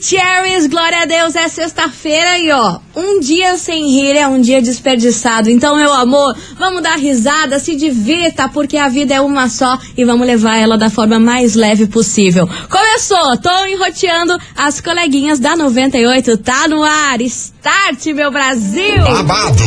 Maravicheries, 0.00 0.66
glória 0.66 1.02
a 1.02 1.04
Deus, 1.04 1.36
é 1.36 1.46
sexta-feira 1.46 2.38
e 2.38 2.50
ó, 2.50 2.78
um 2.96 3.20
dia 3.20 3.58
sem 3.58 3.86
rir 3.90 4.16
é 4.16 4.26
um 4.26 4.40
dia 4.40 4.62
desperdiçado. 4.62 5.50
Então, 5.50 5.76
meu 5.76 5.92
amor, 5.92 6.34
vamos 6.58 6.82
dar 6.82 6.96
risada, 6.96 7.58
se 7.58 7.76
divirta, 7.76 8.48
porque 8.48 8.78
a 8.78 8.88
vida 8.88 9.14
é 9.14 9.20
uma 9.20 9.50
só 9.50 9.78
e 9.96 10.04
vamos 10.04 10.26
levar 10.26 10.56
ela 10.56 10.78
da 10.78 10.88
forma 10.88 11.20
mais 11.20 11.54
leve 11.54 11.86
possível. 11.86 12.48
Começou, 12.70 13.36
tô 13.36 13.66
enroteando 13.66 14.38
as 14.56 14.80
coleguinhas 14.80 15.38
da 15.38 15.54
98, 15.54 16.38
tá 16.38 16.66
no 16.66 16.82
ar, 16.82 17.20
start, 17.20 18.06
meu 18.06 18.30
Brasil! 18.30 19.04
Babado, 19.04 19.62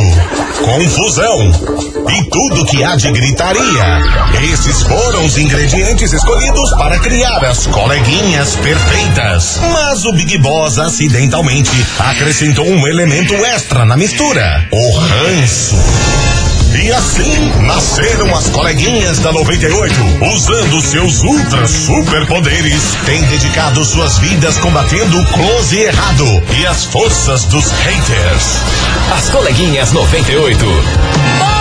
confusão 0.64 1.84
e 2.10 2.30
tudo 2.30 2.66
que 2.66 2.82
há 2.82 2.96
de 2.96 3.10
gritaria. 3.12 3.62
Esses 4.52 4.82
foram 4.82 5.24
os 5.24 5.38
ingredientes 5.38 6.12
escolhidos 6.12 6.70
para 6.72 6.98
criar 6.98 7.44
as 7.44 7.66
coleguinhas 7.68 8.56
perfeitas. 8.56 9.60
Mas 9.72 10.04
o 10.04 10.12
Big 10.24 10.38
Boss 10.38 10.78
acidentalmente 10.78 11.70
acrescentou 11.98 12.66
um 12.66 12.88
elemento 12.88 13.34
extra 13.44 13.84
na 13.84 13.94
mistura: 13.94 14.66
o 14.72 14.96
ranço. 14.96 15.76
E 16.82 16.90
assim 16.92 17.52
nasceram 17.60 18.34
as 18.34 18.48
coleguinhas 18.48 19.18
da 19.18 19.30
98, 19.32 19.94
usando 20.34 20.80
seus 20.80 21.22
ultra 21.22 21.68
superpoderes, 21.68 22.96
têm 23.04 23.22
dedicado 23.24 23.84
suas 23.84 24.16
vidas 24.16 24.56
combatendo 24.56 25.20
o 25.20 25.26
close 25.26 25.78
errado 25.78 26.42
e 26.58 26.66
as 26.66 26.86
forças 26.86 27.44
dos 27.44 27.70
haters. 27.70 28.62
As 29.14 29.28
coleguinhas 29.28 29.92
98. 29.92 31.53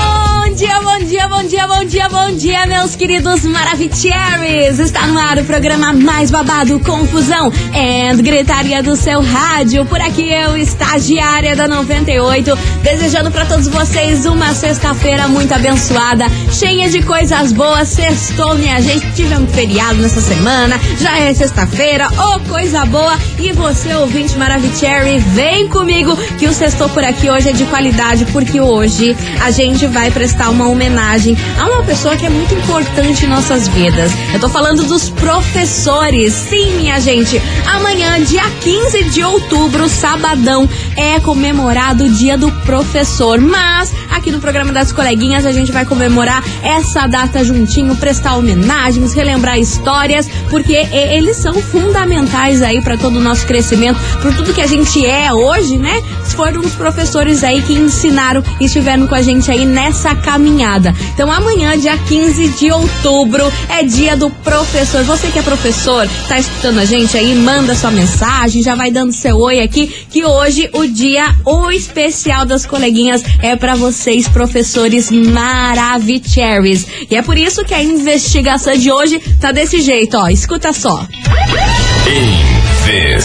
Dia, 0.63 0.79
bom 0.79 0.97
dia, 0.99 1.27
bom 1.27 1.43
dia, 1.43 1.67
bom 1.67 1.83
dia, 1.83 2.07
bom 2.07 2.31
dia, 2.37 2.65
meus 2.65 2.95
queridos 2.95 3.45
Maravicheries! 3.45 4.79
Está 4.79 5.05
no 5.07 5.19
ar 5.19 5.37
o 5.37 5.43
programa 5.43 5.91
mais 5.91 6.31
babado, 6.31 6.79
confusão 6.79 7.51
e 7.73 8.21
gritaria 8.21 8.81
do 8.81 8.95
seu 8.95 9.21
rádio. 9.21 9.85
Por 9.85 9.99
aqui 9.99 10.31
eu, 10.31 10.55
estagiária 10.55 11.53
da 11.53 11.67
98, 11.67 12.57
desejando 12.81 13.29
para 13.29 13.45
todos 13.45 13.67
vocês 13.67 14.25
uma 14.25 14.53
sexta-feira 14.53 15.27
muito 15.27 15.53
abençoada, 15.53 16.27
cheia 16.49 16.89
de 16.89 17.03
coisas 17.03 17.51
boas. 17.51 17.89
Sextou, 17.89 18.55
minha 18.55 18.81
gente, 18.81 19.05
tivemos 19.11 19.53
feriado 19.53 19.95
nessa 19.95 20.21
semana, 20.21 20.79
já 20.97 21.19
é 21.19 21.33
sexta-feira, 21.33 22.07
ô 22.07 22.35
oh, 22.37 22.39
coisa 22.49 22.85
boa! 22.85 23.19
E 23.37 23.51
você, 23.51 23.93
ouvinte 23.95 24.37
Maravicherry, 24.37 25.19
vem 25.19 25.67
comigo 25.67 26.15
que 26.39 26.47
o 26.47 26.53
sextou 26.53 26.87
por 26.87 27.03
aqui 27.03 27.29
hoje 27.29 27.49
é 27.49 27.51
de 27.51 27.65
qualidade, 27.65 28.23
porque 28.31 28.61
hoje 28.61 29.13
a 29.41 29.51
gente 29.51 29.85
vai 29.87 30.09
prestar 30.09 30.52
uma 30.53 30.69
homenagem 30.69 31.35
a 31.59 31.65
uma 31.65 31.83
pessoa 31.83 32.15
que 32.15 32.25
é 32.25 32.29
muito 32.29 32.53
importante 32.53 33.25
em 33.25 33.27
nossas 33.27 33.67
vidas. 33.67 34.11
Eu 34.33 34.39
tô 34.39 34.47
falando 34.47 34.83
dos 34.83 35.09
professores. 35.09 36.33
Sim, 36.33 36.75
minha 36.75 36.99
gente. 36.99 37.41
Amanhã, 37.65 38.23
dia 38.23 38.43
15 38.61 39.03
de 39.05 39.23
outubro, 39.23 39.89
sabadão, 39.89 40.69
é 40.95 41.19
comemorado 41.19 42.05
o 42.05 42.09
Dia 42.09 42.37
do 42.37 42.51
Professor. 42.61 43.41
Mas 43.41 43.91
aqui 44.15 44.31
no 44.31 44.39
programa 44.39 44.71
das 44.71 44.91
coleguinhas 44.91 45.45
a 45.45 45.51
gente 45.51 45.71
vai 45.71 45.85
comemorar 45.85 46.43
essa 46.61 47.07
data 47.07 47.43
juntinho, 47.43 47.95
prestar 47.95 48.35
homenagens, 48.35 49.13
relembrar 49.13 49.59
histórias, 49.59 50.29
porque 50.49 50.73
eles 50.73 51.37
são 51.37 51.53
fundamentais 51.53 52.61
aí 52.61 52.81
para 52.81 52.97
todo 52.97 53.17
o 53.17 53.19
nosso 53.19 53.45
crescimento, 53.45 53.99
por 54.21 54.33
tudo 54.35 54.53
que 54.53 54.61
a 54.61 54.67
gente 54.67 55.05
é 55.05 55.33
hoje, 55.33 55.77
né? 55.77 56.01
Foram 56.35 56.61
os 56.61 56.73
professores 56.73 57.43
aí 57.43 57.61
que 57.61 57.73
ensinaram 57.73 58.43
e 58.59 58.65
estiveram 58.65 59.07
com 59.07 59.15
a 59.15 59.21
gente 59.21 59.51
aí 59.51 59.65
nessa 59.65 60.15
caminhada. 60.15 60.93
Então 61.13 61.31
amanhã, 61.31 61.77
dia 61.77 61.97
15 61.97 62.49
de 62.49 62.71
outubro, 62.71 63.51
é 63.69 63.83
dia 63.83 64.15
do 64.15 64.29
professor. 64.29 65.03
Você 65.03 65.27
que 65.27 65.39
é 65.39 65.41
professor, 65.41 66.07
tá 66.27 66.39
escutando 66.39 66.79
a 66.79 66.85
gente 66.85 67.17
aí, 67.17 67.35
manda 67.35 67.75
sua 67.75 67.91
mensagem, 67.91 68.63
já 68.63 68.75
vai 68.75 68.91
dando 68.91 69.11
seu 69.11 69.37
oi 69.37 69.59
aqui, 69.59 69.87
que 70.09 70.23
hoje 70.23 70.69
o 70.73 70.85
dia, 70.87 71.35
o 71.45 71.69
especial 71.71 72.45
das 72.45 72.65
coleguinhas 72.65 73.23
é 73.41 73.55
para 73.55 73.75
vocês, 74.03 74.27
professores 74.27 75.09
maravicheries. 75.09 76.85
E 77.09 77.15
é 77.15 77.21
por 77.21 77.37
isso 77.37 77.63
que 77.63 77.73
a 77.73 77.81
investigação 77.81 78.75
de 78.75 78.91
hoje 78.91 79.17
tá 79.39 79.53
desse 79.53 79.79
jeito, 79.79 80.17
ó. 80.17 80.27
Escuta 80.27 80.73
só. 80.73 81.07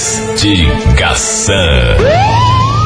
Investigação. 0.00 1.56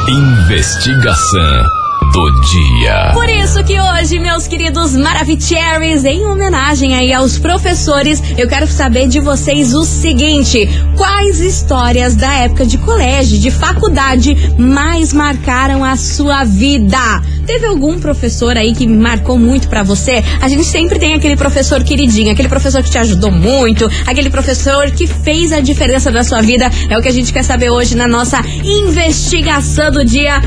Investigação 0.09 1.82
do 2.13 2.31
dia. 2.41 3.09
Por 3.11 3.27
isso 3.27 3.63
que 3.63 3.79
hoje, 3.79 4.19
meus 4.19 4.47
queridos 4.47 4.95
Maravicheries, 4.95 6.05
em 6.05 6.23
homenagem 6.23 6.93
aí 6.93 7.11
aos 7.11 7.39
professores, 7.39 8.21
eu 8.37 8.47
quero 8.47 8.67
saber 8.67 9.07
de 9.07 9.19
vocês 9.19 9.73
o 9.73 9.83
seguinte: 9.83 10.69
quais 10.95 11.39
histórias 11.39 12.15
da 12.15 12.31
época 12.35 12.67
de 12.67 12.77
colégio, 12.77 13.39
de 13.39 13.49
faculdade, 13.49 14.35
mais 14.59 15.11
marcaram 15.11 15.83
a 15.83 15.95
sua 15.97 16.43
vida? 16.43 16.99
Teve 17.47 17.65
algum 17.65 17.99
professor 17.99 18.55
aí 18.55 18.73
que 18.73 18.87
marcou 18.87 19.37
muito 19.37 19.67
para 19.67 19.81
você? 19.81 20.23
A 20.39 20.47
gente 20.47 20.63
sempre 20.63 20.99
tem 20.99 21.15
aquele 21.15 21.35
professor 21.35 21.83
queridinho, 21.83 22.31
aquele 22.31 22.47
professor 22.47 22.83
que 22.83 22.91
te 22.91 22.97
ajudou 22.99 23.31
muito, 23.31 23.89
aquele 24.05 24.29
professor 24.29 24.89
que 24.91 25.07
fez 25.07 25.51
a 25.51 25.59
diferença 25.59 26.11
na 26.11 26.23
sua 26.23 26.41
vida. 26.41 26.69
É 26.89 26.97
o 26.97 27.01
que 27.01 27.09
a 27.09 27.13
gente 27.13 27.33
quer 27.33 27.43
saber 27.43 27.71
hoje 27.71 27.95
na 27.95 28.07
nossa 28.07 28.39
investigação 28.63 29.91
do 29.91 30.05
dia 30.05 30.41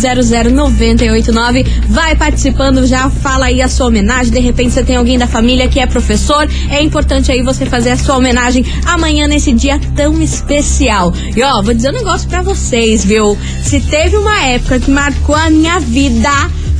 998900989. 0.00 1.66
Vai 1.88 2.16
participando, 2.16 2.86
já 2.86 3.10
fala 3.10 3.46
aí 3.46 3.60
a 3.60 3.68
sua 3.68 3.86
homenagem. 3.86 4.32
De 4.32 4.40
repente 4.40 4.72
você 4.72 4.82
tem 4.82 4.96
alguém 4.96 5.18
da 5.18 5.26
família 5.26 5.68
que 5.68 5.80
é 5.80 5.86
professor. 5.86 6.48
É 6.70 6.82
importante 6.82 7.30
aí 7.30 7.42
você 7.42 7.66
fazer 7.66 7.90
a 7.90 7.96
sua 7.96 8.16
homenagem 8.16 8.64
amanhã 8.86 9.26
nesse 9.26 9.52
dia 9.52 9.80
tão 9.94 10.20
especial. 10.22 11.12
E 11.36 11.42
ó, 11.42 11.62
vou 11.62 11.74
dizer 11.74 11.90
um 11.90 11.94
negócio 11.94 12.28
para 12.28 12.42
vocês, 12.42 13.04
viu? 13.04 13.36
Se 13.62 13.80
teve 13.80 14.16
uma 14.16 14.42
época 14.44 14.80
que 14.80 14.90
marcou 14.90 15.34
a 15.34 15.50
minha 15.50 15.78
vida 15.80 16.30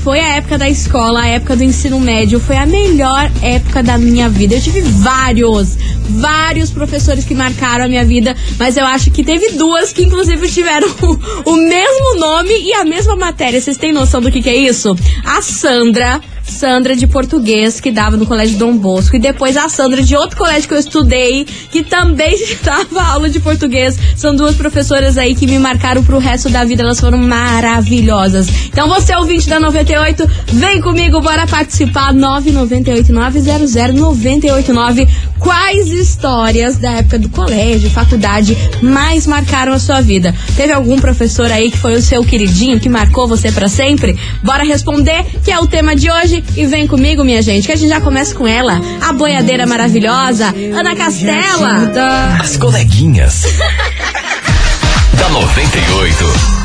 foi 0.02 0.18
a 0.18 0.30
época 0.34 0.58
da 0.58 0.68
escola, 0.68 1.20
a 1.20 1.28
época 1.28 1.54
do 1.54 1.62
ensino 1.62 2.00
médio, 2.00 2.40
foi 2.40 2.56
a 2.56 2.66
melhor 2.66 3.30
época 3.40 3.84
da 3.84 3.96
minha 3.96 4.28
vida. 4.28 4.56
Eu 4.56 4.60
tive 4.60 4.80
vários, 4.80 5.78
vários 6.08 6.70
professores 6.70 7.24
que 7.24 7.34
marcaram 7.34 7.84
a 7.84 7.88
minha 7.88 8.04
vida, 8.04 8.36
mas 8.58 8.76
eu 8.76 8.84
acho 8.84 9.10
que 9.10 9.24
teve 9.24 9.52
duas 9.52 9.92
que 9.92 10.02
inclusive 10.02 10.48
tiveram 10.48 10.88
o, 11.02 11.50
o 11.50 11.56
mesmo 11.56 12.16
nome 12.18 12.52
e 12.60 12.72
a 12.74 12.84
mesma 12.84 13.16
matéria. 13.16 13.60
Vocês 13.60 13.76
têm 13.76 13.92
noção 13.92 14.20
do 14.20 14.30
que, 14.30 14.42
que 14.42 14.50
é 14.50 14.56
isso? 14.56 14.94
A 15.24 15.40
Sandra 15.40 16.20
Sandra 16.44 16.94
de 16.96 17.06
português, 17.06 17.80
que 17.80 17.90
dava 17.90 18.14
no 18.16 18.26
Colégio 18.26 18.58
Dom 18.58 18.76
Bosco, 18.76 19.16
e 19.16 19.18
depois 19.18 19.56
a 19.56 19.68
Sandra 19.68 20.00
de 20.02 20.16
outro 20.16 20.36
colégio 20.36 20.68
que 20.68 20.74
eu 20.74 20.78
estudei, 20.78 21.44
que 21.44 21.84
também 21.84 22.36
dava 22.62 23.02
aula 23.02 23.30
de 23.30 23.40
português. 23.40 23.98
São 24.16 24.34
duas 24.34 24.56
professoras 24.56 25.16
aí 25.16 25.34
que 25.34 25.46
me 25.46 25.58
marcaram 25.58 26.04
pro 26.04 26.18
resto 26.18 26.50
da 26.50 26.64
vida, 26.64 26.82
elas 26.82 27.00
foram 27.00 27.18
maravilhosas. 27.18 28.48
Então 28.66 28.88
você, 28.88 29.14
ouvinte 29.14 29.48
da 29.48 29.60
98, 29.60 30.28
vem 30.48 30.80
comigo, 30.80 31.20
bora 31.20 31.46
participar. 31.46 32.12
998900989. 32.12 35.08
Quais 35.42 35.88
histórias 35.88 36.78
da 36.78 36.92
época 36.92 37.18
do 37.18 37.28
colégio, 37.28 37.90
faculdade, 37.90 38.56
mais 38.80 39.26
marcaram 39.26 39.72
a 39.72 39.78
sua 39.78 40.00
vida? 40.00 40.34
Teve 40.56 40.72
algum 40.72 40.98
professor 40.98 41.50
aí 41.50 41.70
que 41.70 41.78
foi 41.78 41.94
o 41.94 42.02
seu 42.02 42.24
queridinho, 42.24 42.80
que 42.80 42.88
marcou 42.88 43.28
você 43.28 43.52
para 43.52 43.68
sempre? 43.68 44.16
Bora 44.42 44.64
responder, 44.64 45.24
que 45.44 45.50
é 45.50 45.58
o 45.58 45.66
tema 45.66 45.94
de 45.94 46.10
hoje 46.10 46.22
hoje. 46.22 46.44
E 46.56 46.66
vem 46.66 46.86
comigo, 46.86 47.24
minha 47.24 47.42
gente, 47.42 47.66
que 47.66 47.72
a 47.72 47.76
gente 47.76 47.88
já 47.88 48.00
começa 48.00 48.34
com 48.34 48.46
ela, 48.46 48.80
a 49.00 49.12
boiadeira 49.12 49.66
maravilhosa, 49.66 50.54
Ana 50.74 50.94
Castela. 50.94 52.38
As 52.40 52.56
coleguinhas. 52.56 53.44
da 55.18 55.28
98. 55.28 56.61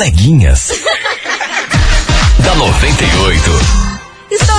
Coleguinhas. 0.00 0.70
da 2.42 2.54
98. 2.54 3.89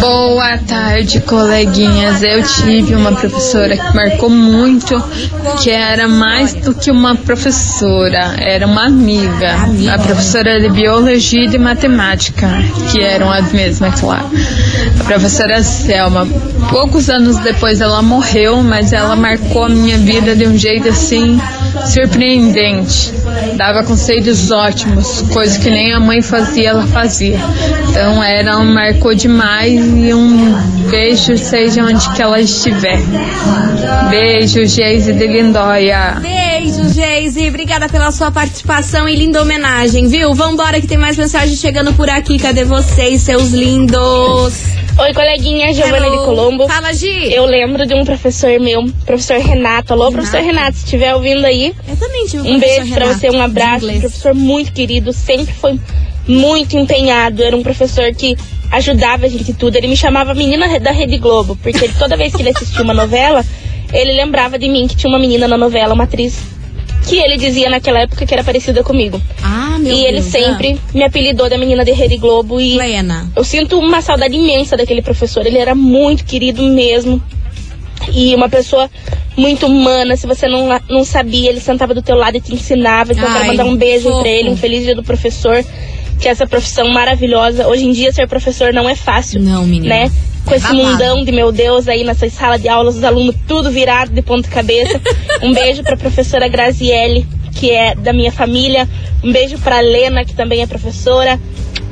Boa 0.00 0.56
tarde, 0.58 1.20
coleguinhas. 1.20 2.22
Eu 2.22 2.42
tive 2.42 2.94
uma 2.94 3.12
professora 3.12 3.76
que 3.76 3.94
marcou 3.94 4.30
muito, 4.30 5.02
que 5.62 5.70
era 5.70 6.08
mais 6.08 6.54
do 6.54 6.74
que 6.74 6.90
uma 6.90 7.14
professora, 7.14 8.34
era 8.38 8.66
uma 8.66 8.86
amiga. 8.86 9.56
A 9.92 9.98
professora 9.98 10.58
de 10.58 10.70
biologia 10.70 11.44
e 11.44 11.48
de 11.48 11.58
matemática, 11.58 12.48
que 12.90 13.02
eram 13.02 13.30
as 13.30 13.52
mesmas, 13.52 14.00
claro. 14.00 14.30
A 15.00 15.04
professora 15.04 15.62
Selma. 15.62 16.26
Poucos 16.70 17.10
anos 17.10 17.36
depois 17.38 17.80
ela 17.80 18.00
morreu, 18.00 18.62
mas 18.62 18.92
ela 18.92 19.14
marcou 19.14 19.64
a 19.64 19.68
minha 19.68 19.98
vida 19.98 20.34
de 20.34 20.46
um 20.46 20.56
jeito 20.56 20.88
assim 20.88 21.38
surpreendente. 21.86 23.12
Dava 23.56 23.84
conselhos 23.84 24.50
ótimos, 24.50 25.22
coisas 25.32 25.56
que 25.58 25.70
nem 25.70 25.92
a 25.92 26.00
mãe 26.00 26.22
fazia, 26.22 26.70
ela 26.70 26.86
fazia. 26.86 27.38
Então 27.88 28.22
ela 28.22 28.62
marcou 28.64 29.14
demais 29.14 29.80
e 29.80 30.14
um 30.14 30.52
beijo 30.90 31.36
seja 31.36 31.84
onde 31.84 32.08
que 32.10 32.22
ela 32.22 32.40
estiver. 32.40 33.00
Beijo, 34.08 34.64
Geise 34.66 35.12
de 35.12 35.26
Lindóia. 35.26 36.18
Beijo, 36.20 36.88
Geise. 36.92 37.48
Obrigada 37.48 37.88
pela 37.88 38.10
sua 38.10 38.30
participação 38.30 39.08
e 39.08 39.16
linda 39.16 39.42
homenagem, 39.42 40.08
viu? 40.08 40.34
Vambora 40.34 40.80
que 40.80 40.86
tem 40.86 40.98
mais 40.98 41.16
mensagem 41.16 41.56
chegando 41.56 41.92
por 41.92 42.08
aqui. 42.08 42.38
Cadê 42.38 42.64
vocês, 42.64 43.22
seus 43.22 43.50
lindos? 43.50 44.54
Oi, 45.00 45.14
coleguinha 45.14 45.72
Giovana 45.72 46.06
Hello. 46.06 46.18
de 46.18 46.24
Colombo. 46.26 46.68
Fala, 46.68 46.92
Gi. 46.92 47.32
Eu 47.32 47.46
lembro 47.46 47.86
de 47.86 47.94
um 47.94 48.04
professor 48.04 48.58
meu, 48.60 48.84
professor 49.06 49.38
Renato. 49.38 49.92
Alô, 49.94 50.10
professor 50.12 50.40
Renato, 50.42 50.76
se 50.76 50.84
estiver 50.84 51.14
ouvindo 51.14 51.44
aí, 51.46 51.74
Eu 51.88 51.96
também 51.96 52.26
tive 52.26 52.42
um 52.42 52.58
professor 52.58 52.80
beijo 52.80 52.94
pra 52.94 53.04
Renato, 53.06 53.20
você, 53.20 53.30
um 53.30 53.40
abraço. 53.42 53.76
inglês. 53.84 54.00
Professor 54.00 54.34
muito 54.34 54.72
querido, 54.72 55.12
sempre 55.12 55.54
foi 55.54 55.80
muito 56.28 56.76
empenhado. 56.76 57.42
Era 57.42 57.56
um 57.56 57.62
professor 57.62 58.12
que 58.14 58.36
ajudava 58.72 59.24
a 59.24 59.28
gente 59.28 59.50
em 59.50 59.54
tudo. 59.54 59.74
Ele 59.76 59.86
me 59.88 59.96
chamava 59.96 60.34
menina 60.34 60.78
da 60.78 60.90
Rede 60.92 61.16
Globo, 61.16 61.56
porque 61.62 61.84
ele- 61.86 61.94
toda 61.98 62.16
vez 62.16 62.34
que 62.34 62.42
ele 62.42 62.50
assistia 62.50 62.82
uma 62.82 62.94
novela, 62.94 63.42
ele 63.92 64.12
lembrava 64.12 64.58
de 64.58 64.68
mim 64.68 64.86
que 64.86 64.94
tinha 64.96 65.08
uma 65.10 65.18
menina 65.18 65.48
na 65.48 65.56
novela, 65.56 65.94
uma 65.94 66.04
atriz 66.04 66.38
que 67.08 67.16
ele 67.16 67.36
dizia 67.36 67.68
naquela 67.70 68.00
época 68.00 68.24
que 68.26 68.32
era 68.32 68.44
parecida 68.44 68.82
comigo. 68.84 69.20
Ah, 69.42 69.76
meu 69.78 69.92
e 69.94 70.04
ele 70.04 70.20
Deus. 70.20 70.30
sempre 70.30 70.78
me 70.94 71.02
apelidou 71.02 71.48
da 71.48 71.58
menina 71.58 71.84
de 71.84 71.92
Rede 71.92 72.16
Globo 72.18 72.60
e 72.60 72.74
Plena. 72.74 73.30
eu 73.34 73.42
sinto 73.44 73.78
uma 73.78 74.00
saudade 74.02 74.34
imensa 74.36 74.76
daquele 74.76 75.02
professor. 75.02 75.46
Ele 75.46 75.58
era 75.58 75.74
muito 75.74 76.24
querido 76.24 76.62
mesmo. 76.62 77.22
E 78.14 78.34
uma 78.34 78.48
pessoa 78.48 78.88
muito 79.36 79.66
humana. 79.66 80.16
Se 80.16 80.26
você 80.26 80.48
não, 80.48 80.68
não 80.88 81.04
sabia, 81.04 81.50
ele 81.50 81.60
sentava 81.60 81.92
do 81.94 82.00
teu 82.02 82.16
lado 82.16 82.36
e 82.36 82.40
te 82.40 82.54
ensinava. 82.54 83.12
Então 83.12 83.24
eu 83.24 83.30
Ai, 83.30 83.36
quero 83.36 83.46
mandar 83.48 83.64
um 83.64 83.76
beijo 83.76 84.08
fofo. 84.08 84.20
pra 84.22 84.30
ele, 84.30 84.48
um 84.50 84.56
feliz 84.56 84.84
dia 84.84 84.94
do 84.94 85.02
professor. 85.02 85.64
Que 86.18 86.28
essa 86.28 86.46
profissão 86.46 86.88
maravilhosa. 86.88 87.66
Hoje 87.66 87.84
em 87.84 87.92
dia, 87.92 88.12
ser 88.12 88.26
professor 88.28 88.72
não 88.74 88.88
é 88.88 88.94
fácil. 88.94 89.40
Não, 89.40 89.66
menina. 89.66 89.94
Né? 89.94 90.12
Com 90.44 90.54
esse 90.54 90.72
mundão 90.72 91.24
de 91.24 91.30
meu 91.30 91.52
Deus 91.52 91.86
aí 91.86 92.02
nessa 92.02 92.28
sala 92.28 92.58
de 92.58 92.68
aulas, 92.68 92.96
os 92.96 93.04
alunos 93.04 93.36
tudo 93.46 93.70
virado 93.70 94.10
de 94.10 94.22
ponta 94.22 94.48
cabeça. 94.48 95.00
um 95.42 95.52
beijo 95.52 95.82
pra 95.82 95.96
professora 95.96 96.48
Graziele, 96.48 97.26
que 97.54 97.70
é 97.70 97.94
da 97.94 98.12
minha 98.12 98.32
família. 98.32 98.88
Um 99.22 99.32
beijo 99.32 99.58
pra 99.58 99.80
Lena, 99.80 100.24
que 100.24 100.34
também 100.34 100.62
é 100.62 100.66
professora. 100.66 101.38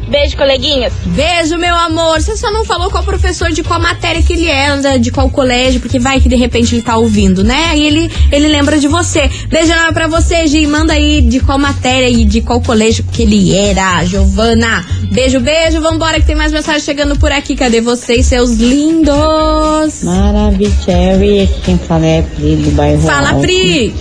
Beijo, 0.09 0.37
coleguinhas. 0.37 0.93
Beijo, 1.05 1.59
meu 1.59 1.75
amor. 1.75 2.21
Você 2.21 2.37
só 2.37 2.51
não 2.51 2.65
falou 2.65 2.91
qual 2.91 3.03
professor 3.03 3.51
de 3.51 3.63
qual 3.63 3.81
matéria 3.81 4.23
que 4.23 4.33
ele 4.33 4.47
era, 4.49 4.99
de 4.99 5.11
qual 5.11 5.29
colégio, 5.31 5.81
porque 5.81 5.99
vai 5.99 6.21
que 6.21 6.29
de 6.29 6.37
repente 6.37 6.75
ele 6.75 6.83
tá 6.83 6.97
ouvindo, 6.97 7.45
né? 7.45 7.67
Aí 7.71 7.87
ele, 7.87 8.11
ele 8.33 8.49
lembra 8.49 8.79
de 8.79 8.89
você. 8.89 9.31
Beijo 9.49 9.73
enorme 9.73 9.93
pra 9.93 10.09
você, 10.09 10.47
Gi. 10.47 10.67
Manda 10.67 10.95
aí 10.95 11.21
de 11.21 11.41
qual 11.41 11.59
matéria 11.59 12.09
e 12.09 12.25
de 12.25 12.41
qual 12.41 12.61
colégio 12.61 13.05
que 13.13 13.23
ele 13.23 13.55
era, 13.55 14.05
Giovana. 14.05 14.85
Beijo, 15.13 15.41
beijo. 15.41 15.81
Vambora 15.81 16.21
que 16.21 16.27
tem 16.27 16.37
mais 16.37 16.53
mensagem 16.53 16.81
chegando 16.81 17.19
por 17.19 17.31
aqui. 17.31 17.55
Cadê 17.55 17.81
vocês, 17.81 18.27
seus 18.27 18.53
lindos? 18.57 20.03
Maravicherry, 20.03 21.43
aqui 21.43 21.61
quem 21.65 21.79
fala 21.79 22.07
é 22.07 22.21
a 22.21 22.23
Pri 22.23 22.57
do 22.57 22.71
bairro 22.73 23.03
Fala, 23.03 23.31
Alto. 23.31 23.41
Pri. 23.43 23.95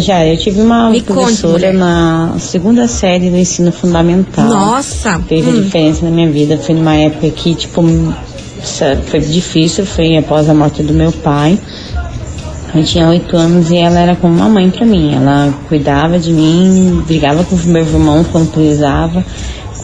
Já, 0.00 0.26
eu 0.26 0.36
tive 0.36 0.60
uma 0.60 0.90
Me 0.90 1.00
conte, 1.00 1.12
professora 1.18 1.52
mulher. 1.58 1.74
na 1.74 2.34
segunda 2.38 2.86
série 2.88 3.30
do 3.30 3.36
ensino 3.36 3.70
fundamental. 3.72 4.44
Nossa. 4.46 5.10
A 5.12 5.16
Hum. 5.18 5.62
diferença 5.62 6.04
na 6.04 6.10
minha 6.10 6.30
vida. 6.30 6.56
Foi 6.58 6.74
numa 6.74 6.94
época 6.94 7.28
que, 7.30 7.54
tipo, 7.54 7.82
foi 9.06 9.20
difícil, 9.20 9.84
foi 9.86 10.16
após 10.16 10.48
a 10.48 10.54
morte 10.54 10.82
do 10.82 10.92
meu 10.92 11.12
pai. 11.12 11.58
Eu 12.74 12.82
tinha 12.82 13.08
oito 13.08 13.36
anos 13.36 13.70
e 13.70 13.76
ela 13.76 14.00
era 14.00 14.16
como 14.16 14.34
uma 14.34 14.48
mãe 14.48 14.68
pra 14.68 14.84
mim. 14.84 15.14
Ela 15.14 15.54
cuidava 15.68 16.18
de 16.18 16.32
mim, 16.32 17.02
brigava 17.06 17.44
com 17.44 17.54
os 17.54 17.64
meus 17.64 17.86
irmãos 17.88 18.26
quando 18.32 18.50
precisava. 18.50 19.24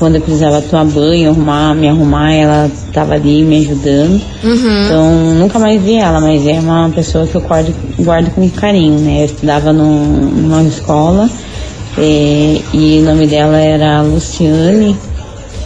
Quando 0.01 0.15
eu 0.17 0.21
precisava 0.23 0.61
tomar 0.63 0.87
banho, 0.87 1.31
arrumar, 1.31 1.75
me 1.75 1.87
arrumar, 1.89 2.33
ela 2.33 2.71
estava 2.89 3.13
ali 3.15 3.45
me 3.45 3.59
ajudando. 3.59 4.21
Uhum. 4.43 4.85
Então, 4.87 5.35
nunca 5.35 5.59
mais 5.59 5.81
vi 5.81 5.95
ela, 5.97 6.19
mas 6.21 6.45
é 6.47 6.59
uma 6.59 6.89
pessoa 6.89 7.27
que 7.27 7.35
eu 7.37 7.41
guardo, 7.43 7.73
guardo 7.99 8.31
com 8.35 8.49
carinho, 8.51 8.99
né? 8.99 9.21
Eu 9.21 9.25
estudava 9.27 9.73
num- 9.75 10.31
numa 10.33 10.63
escola 10.63 11.29
eh, 11.99 12.61
e 12.73 13.01
o 13.01 13.05
nome 13.05 13.27
dela 13.27 13.59
era 13.59 14.01
Luciane, 14.01 14.97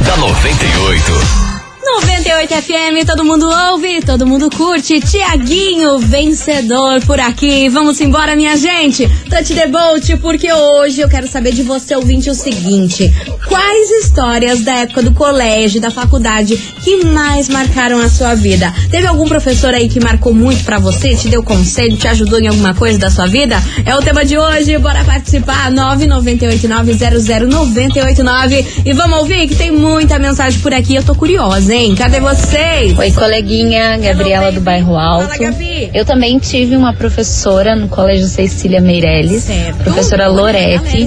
da 0.00 0.16
98. 0.16 1.45
98 1.86 2.62
FM, 2.62 3.06
todo 3.06 3.24
mundo 3.24 3.48
ouve, 3.70 4.02
todo 4.02 4.26
mundo 4.26 4.50
curte. 4.50 5.00
Tiaguinho, 5.00 6.00
vencedor 6.00 7.00
por 7.06 7.20
aqui. 7.20 7.68
Vamos 7.68 8.00
embora, 8.00 8.34
minha 8.34 8.56
gente. 8.56 9.08
Touch 9.30 9.54
the 9.54 9.68
boat, 9.68 10.16
porque 10.16 10.52
hoje 10.52 11.00
eu 11.00 11.08
quero 11.08 11.28
saber 11.28 11.52
de 11.52 11.62
você, 11.62 11.94
ouvinte, 11.94 12.28
o 12.28 12.34
seguinte: 12.34 13.14
quais 13.46 13.88
histórias 14.02 14.62
da 14.62 14.78
época 14.78 15.00
do 15.00 15.14
colégio, 15.14 15.80
da 15.80 15.92
faculdade 15.92 16.56
que 16.56 17.04
mais 17.04 17.48
marcaram 17.48 18.00
a 18.00 18.08
sua 18.08 18.34
vida. 18.34 18.74
Teve 18.90 19.06
algum 19.06 19.28
professor 19.28 19.72
aí 19.72 19.88
que 19.88 20.00
marcou 20.00 20.34
muito 20.34 20.64
para 20.64 20.80
você, 20.80 21.14
te 21.14 21.28
deu 21.28 21.44
conselho, 21.44 21.96
te 21.96 22.08
ajudou 22.08 22.40
em 22.40 22.48
alguma 22.48 22.74
coisa 22.74 22.98
da 22.98 23.10
sua 23.10 23.28
vida? 23.28 23.62
É 23.84 23.94
o 23.94 24.02
tema 24.02 24.24
de 24.24 24.36
hoje, 24.36 24.76
bora 24.78 25.04
participar, 25.04 25.70
998900989 25.70 28.66
e 28.84 28.92
vamos 28.92 29.20
ouvir 29.20 29.46
que 29.46 29.54
tem 29.54 29.70
muita 29.70 30.18
mensagem 30.18 30.58
por 30.60 30.74
aqui, 30.74 30.96
eu 30.96 31.04
tô 31.04 31.14
curiosa, 31.14 31.72
hein? 31.72 31.75
Cadê 31.96 32.20
vocês? 32.20 32.98
Oi, 32.98 33.10
coleguinha, 33.12 33.98
Gabriela 33.98 34.50
do 34.50 34.60
Bairro 34.60 34.96
Alto. 34.96 35.26
Fala, 35.26 35.38
Gabi. 35.38 35.90
Eu 35.92 36.04
também 36.04 36.38
tive 36.38 36.74
uma 36.76 36.92
professora 36.94 37.76
no 37.76 37.86
Colégio 37.88 38.26
Cecília 38.26 38.80
Meirelles, 38.80 39.44
Certo. 39.44 39.84
professora 39.84 40.26
Lorete, 40.28 41.06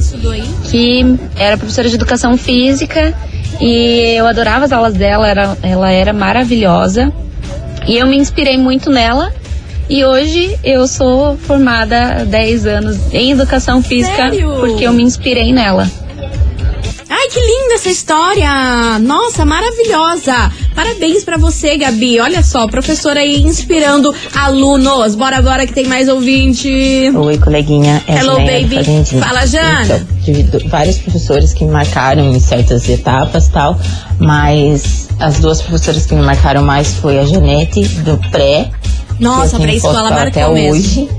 que 0.70 1.18
era 1.36 1.58
professora 1.58 1.90
de 1.90 1.96
educação 1.96 2.38
física 2.38 3.14
e 3.60 4.14
eu 4.18 4.28
adorava 4.28 4.66
as 4.66 4.72
aulas 4.72 4.94
dela, 4.94 5.28
era, 5.28 5.58
ela 5.64 5.92
era 5.92 6.14
maravilhosa 6.14 7.12
e 7.88 7.98
eu 7.98 8.06
me 8.06 8.18
inspirei 8.18 8.58
muito 8.58 8.90
nela. 8.92 9.34
E 9.90 10.06
hoje 10.06 10.56
eu 10.64 10.88
sou 10.88 11.36
formada 11.36 12.22
há 12.22 12.24
10 12.24 12.68
anos 12.68 12.98
em 13.12 13.32
educação 13.32 13.82
física 13.82 14.30
Sério? 14.30 14.58
porque 14.60 14.86
eu 14.86 14.94
me 14.94 15.02
inspirei 15.02 15.52
nela. 15.52 15.90
Que 17.30 17.40
linda 17.40 17.76
essa 17.76 17.90
história! 17.90 18.98
Nossa, 19.00 19.46
maravilhosa! 19.46 20.52
Parabéns 20.74 21.24
pra 21.24 21.38
você, 21.38 21.78
Gabi. 21.78 22.20
Olha 22.20 22.42
só, 22.42 22.68
professora 22.68 23.20
aí 23.20 23.44
inspirando 23.44 24.14
alunos. 24.36 25.14
Bora, 25.14 25.40
bora 25.40 25.68
que 25.68 25.74
tem 25.74 25.86
mais 25.86 26.10
ouvinte. 26.10 26.68
Oi, 27.14 27.38
coleguinha. 27.38 28.04
É 28.08 28.14
a 28.14 28.20
Hello, 28.22 28.38
Janaína 28.38 28.62
baby. 28.62 28.76
Fazendinha. 28.78 29.24
Fala, 29.24 29.46
Jana. 29.46 30.08
Então, 30.28 30.70
vários 30.70 30.98
professores 30.98 31.54
que 31.54 31.66
me 31.66 31.72
marcaram 31.72 32.32
em 32.34 32.40
certas 32.40 32.90
etapas 32.90 33.48
tal, 33.48 33.80
mas 34.18 35.10
as 35.20 35.40
duas 35.40 35.62
professoras 35.62 36.08
que 36.08 36.16
me 36.16 36.24
marcaram 36.24 36.64
mais 36.64 36.96
foi 36.96 37.20
a 37.20 37.26
Janete, 37.26 37.88
do 38.00 38.18
pré. 38.32 38.72
Nossa, 39.20 39.52
tenho 39.58 39.64
pré-escola 39.64 40.10
marcou 40.10 40.28
até 40.28 40.50
mesmo. 40.50 40.72
hoje. 40.72 41.10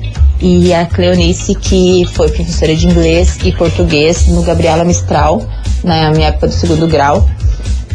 E 0.43 0.73
a 0.73 0.87
Cleonice, 0.87 1.55
que 1.55 2.05
foi 2.15 2.31
professora 2.31 2.75
de 2.75 2.87
inglês 2.87 3.37
e 3.45 3.53
português 3.53 4.27
no 4.27 4.43
Gabriela 4.43 4.85
Mistral, 4.85 5.47
na 5.83 6.11
minha 6.11 6.29
época 6.29 6.47
do 6.49 6.53
segundo 6.53 6.87
grau. 6.87 7.29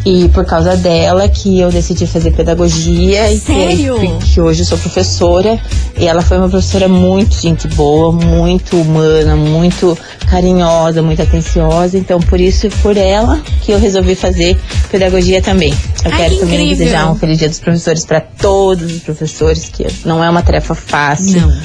E 0.04 0.28
por 0.28 0.44
causa 0.44 0.76
dela 0.76 1.28
que 1.28 1.58
eu 1.58 1.68
decidi 1.68 2.06
fazer 2.06 2.30
pedagogia 2.30 3.28
e 3.32 3.40
Sério? 3.40 3.98
que, 3.98 4.34
que 4.34 4.40
hoje 4.40 4.60
eu 4.62 4.64
sou 4.64 4.78
professora. 4.78 5.58
E 5.98 6.06
ela 6.06 6.22
foi 6.22 6.38
uma 6.38 6.48
professora 6.48 6.86
muito 6.86 7.34
gente 7.34 7.66
boa, 7.66 8.12
muito 8.12 8.80
humana, 8.80 9.34
muito 9.34 9.98
carinhosa, 10.30 11.02
muito 11.02 11.20
atenciosa. 11.22 11.98
Então, 11.98 12.20
por 12.20 12.38
isso, 12.40 12.68
por 12.82 12.96
ela, 12.96 13.42
que 13.62 13.72
eu 13.72 13.80
resolvi 13.80 14.14
fazer 14.14 14.56
pedagogia 14.92 15.42
também. 15.42 15.74
Eu 16.04 16.12
Ai, 16.12 16.18
quero 16.18 16.34
que 16.34 16.40
também 16.40 16.54
incrível. 16.60 16.76
desejar 16.84 17.10
um 17.10 17.16
feliz 17.16 17.38
dia 17.38 17.48
dos 17.48 17.58
professores 17.58 18.04
para 18.04 18.20
todos 18.20 18.92
os 18.92 19.00
professores, 19.00 19.68
que 19.70 19.84
não 20.04 20.22
é 20.22 20.30
uma 20.30 20.42
tarefa 20.42 20.76
fácil. 20.76 21.40
Não. 21.40 21.58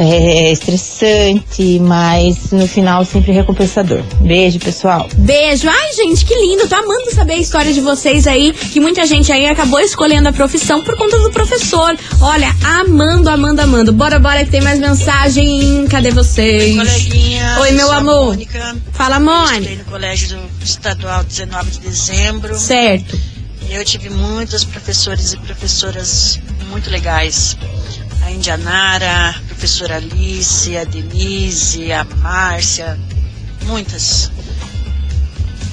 É 0.00 0.52
estressante, 0.52 1.80
mas 1.80 2.52
no 2.52 2.68
final 2.68 3.04
sempre 3.04 3.32
recompensador. 3.32 4.00
Beijo, 4.20 4.60
pessoal. 4.60 5.08
Beijo. 5.16 5.68
Ai, 5.68 5.92
gente, 5.92 6.24
que 6.24 6.34
lindo. 6.36 6.68
Tô 6.68 6.76
amando 6.76 7.12
saber 7.12 7.32
a 7.32 7.38
história 7.38 7.72
de 7.72 7.80
vocês 7.80 8.26
aí. 8.28 8.52
Que 8.52 8.78
muita 8.78 9.04
gente 9.06 9.32
aí 9.32 9.46
acabou 9.46 9.80
escolhendo 9.80 10.28
a 10.28 10.32
profissão 10.32 10.84
por 10.84 10.96
conta 10.96 11.18
do 11.18 11.32
professor. 11.32 11.96
Olha, 12.20 12.54
amando, 12.62 13.28
amando, 13.28 13.60
amando. 13.60 13.92
Bora, 13.92 14.20
bora 14.20 14.44
que 14.44 14.50
tem 14.52 14.60
mais 14.60 14.78
mensagem. 14.78 15.84
Cadê 15.88 16.12
vocês? 16.12 16.76
Coleguinha, 16.76 17.58
Oi, 17.60 17.72
meu 17.72 17.90
amor. 17.90 18.26
Mônica. 18.26 18.76
Fala, 18.92 19.16
Estudei 19.18 19.34
Mônica. 19.58 19.82
no 19.84 19.90
Colégio 19.90 20.38
do 20.38 20.64
Estadual 20.64 21.24
19 21.24 21.70
de 21.72 21.80
Dezembro. 21.80 22.56
Certo. 22.56 23.18
Eu 23.68 23.84
tive 23.84 24.10
muitos 24.10 24.64
professores 24.64 25.32
e 25.32 25.36
professoras 25.38 26.38
muito 26.70 26.88
legais. 26.88 27.56
A 28.22 28.30
Indianara, 28.30 29.30
a 29.30 29.32
professora 29.46 29.96
Alice, 29.96 30.76
a 30.76 30.84
Denise, 30.84 31.92
a 31.92 32.04
Márcia, 32.04 32.98
muitas. 33.64 34.30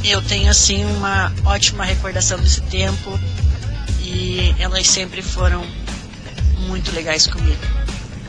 Eu 0.03 0.21
tenho 0.21 0.49
assim 0.49 0.85
uma 0.85 1.33
ótima 1.45 1.83
recordação 1.83 2.39
desse 2.39 2.61
tempo 2.61 3.19
e 4.01 4.55
elas 4.59 4.87
sempre 4.87 5.21
foram 5.21 5.65
muito 6.67 6.93
legais 6.93 7.27
comigo. 7.27 7.61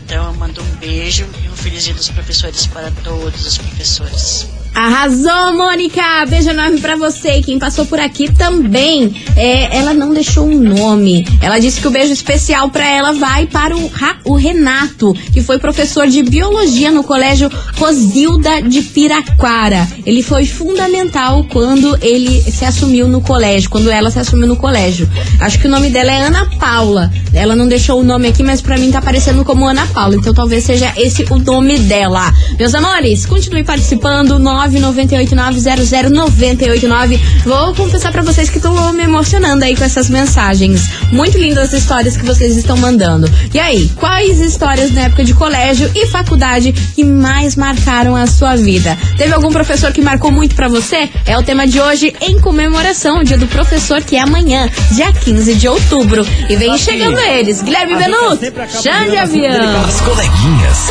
Então 0.04 0.26
eu 0.26 0.34
mando 0.34 0.62
um 0.62 0.76
beijo 0.76 1.28
e 1.44 1.48
um 1.48 1.56
feliz 1.56 1.84
dia 1.84 1.94
dos 1.94 2.08
professores 2.08 2.66
para 2.66 2.90
todos 3.02 3.44
os 3.44 3.58
professores. 3.58 4.55
Arrasou, 4.76 5.56
Mônica! 5.56 6.02
Beijo 6.28 6.50
enorme 6.50 6.78
pra 6.80 6.96
você. 6.96 7.38
E 7.38 7.42
Quem 7.42 7.58
passou 7.58 7.86
por 7.86 7.98
aqui 7.98 8.30
também, 8.30 9.14
é, 9.34 9.74
ela 9.74 9.94
não 9.94 10.12
deixou 10.12 10.46
um 10.46 10.58
nome. 10.58 11.26
Ela 11.40 11.58
disse 11.58 11.80
que 11.80 11.88
o 11.88 11.90
beijo 11.90 12.12
especial 12.12 12.68
pra 12.68 12.86
ela 12.86 13.12
vai 13.12 13.46
para 13.46 13.74
o, 13.74 13.90
o 14.24 14.34
Renato, 14.34 15.14
que 15.32 15.42
foi 15.42 15.58
professor 15.58 16.06
de 16.06 16.22
biologia 16.22 16.90
no 16.90 17.02
colégio 17.02 17.50
Rosilda 17.78 18.60
de 18.60 18.82
Piraquara. 18.82 19.88
Ele 20.04 20.22
foi 20.22 20.44
fundamental 20.44 21.44
quando 21.50 21.96
ele 22.02 22.42
se 22.42 22.66
assumiu 22.66 23.08
no 23.08 23.22
colégio, 23.22 23.70
quando 23.70 23.90
ela 23.90 24.10
se 24.10 24.18
assumiu 24.18 24.46
no 24.46 24.56
colégio. 24.56 25.08
Acho 25.40 25.58
que 25.58 25.66
o 25.66 25.70
nome 25.70 25.88
dela 25.88 26.12
é 26.12 26.22
Ana 26.22 26.50
Paula. 26.58 27.10
Ela 27.32 27.56
não 27.56 27.66
deixou 27.66 28.00
o 28.00 28.04
nome 28.04 28.28
aqui, 28.28 28.42
mas 28.42 28.60
pra 28.60 28.76
mim 28.76 28.90
tá 28.90 28.98
aparecendo 28.98 29.42
como 29.42 29.66
Ana 29.66 29.86
Paula. 29.86 30.16
Então 30.16 30.34
talvez 30.34 30.64
seja 30.64 30.92
esse 30.98 31.24
o 31.30 31.38
nome 31.38 31.78
dela. 31.78 32.32
Meus 32.58 32.74
amores, 32.74 33.24
continue 33.24 33.64
participando. 33.64 34.38
998900989. 34.68 37.20
Vou 37.44 37.74
confessar 37.74 38.12
pra 38.12 38.22
vocês 38.22 38.48
que 38.48 38.60
tô 38.60 38.70
me 38.92 39.02
emocionando 39.04 39.64
aí 39.64 39.74
com 39.76 39.84
essas 39.84 40.08
mensagens. 40.10 40.82
Muito 41.12 41.38
lindas 41.38 41.72
as 41.72 41.82
histórias 41.82 42.16
que 42.16 42.24
vocês 42.24 42.56
estão 42.56 42.76
mandando. 42.76 43.30
E 43.52 43.58
aí, 43.58 43.88
quais 43.96 44.38
histórias 44.40 44.92
na 44.92 45.02
época 45.02 45.24
de 45.24 45.34
colégio 45.34 45.90
e 45.94 46.06
faculdade 46.06 46.72
que 46.72 47.04
mais 47.04 47.56
marcaram 47.56 48.16
a 48.16 48.26
sua 48.26 48.56
vida? 48.56 48.96
Teve 49.16 49.34
algum 49.34 49.50
professor 49.50 49.92
que 49.92 50.02
marcou 50.02 50.30
muito 50.30 50.54
pra 50.54 50.68
você? 50.68 51.08
É 51.24 51.38
o 51.38 51.42
tema 51.42 51.66
de 51.66 51.80
hoje 51.80 52.14
em 52.20 52.38
comemoração 52.40 53.16
ao 53.18 53.24
Dia 53.24 53.38
do 53.38 53.46
Professor, 53.46 54.02
que 54.02 54.16
é 54.16 54.20
amanhã, 54.20 54.68
dia 54.92 55.10
15 55.12 55.54
de 55.54 55.68
outubro. 55.68 56.26
E 56.48 56.56
vem 56.56 56.78
chegando 56.78 57.18
eles, 57.18 57.60
Guilherme 57.62 57.96
Benuto, 57.96 58.40
Xande 58.82 59.16
Avião. 59.16 59.84
As 59.84 60.00
coleguinhas. 60.00 60.90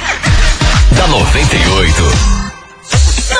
da 0.96 1.06
98. 1.06 2.39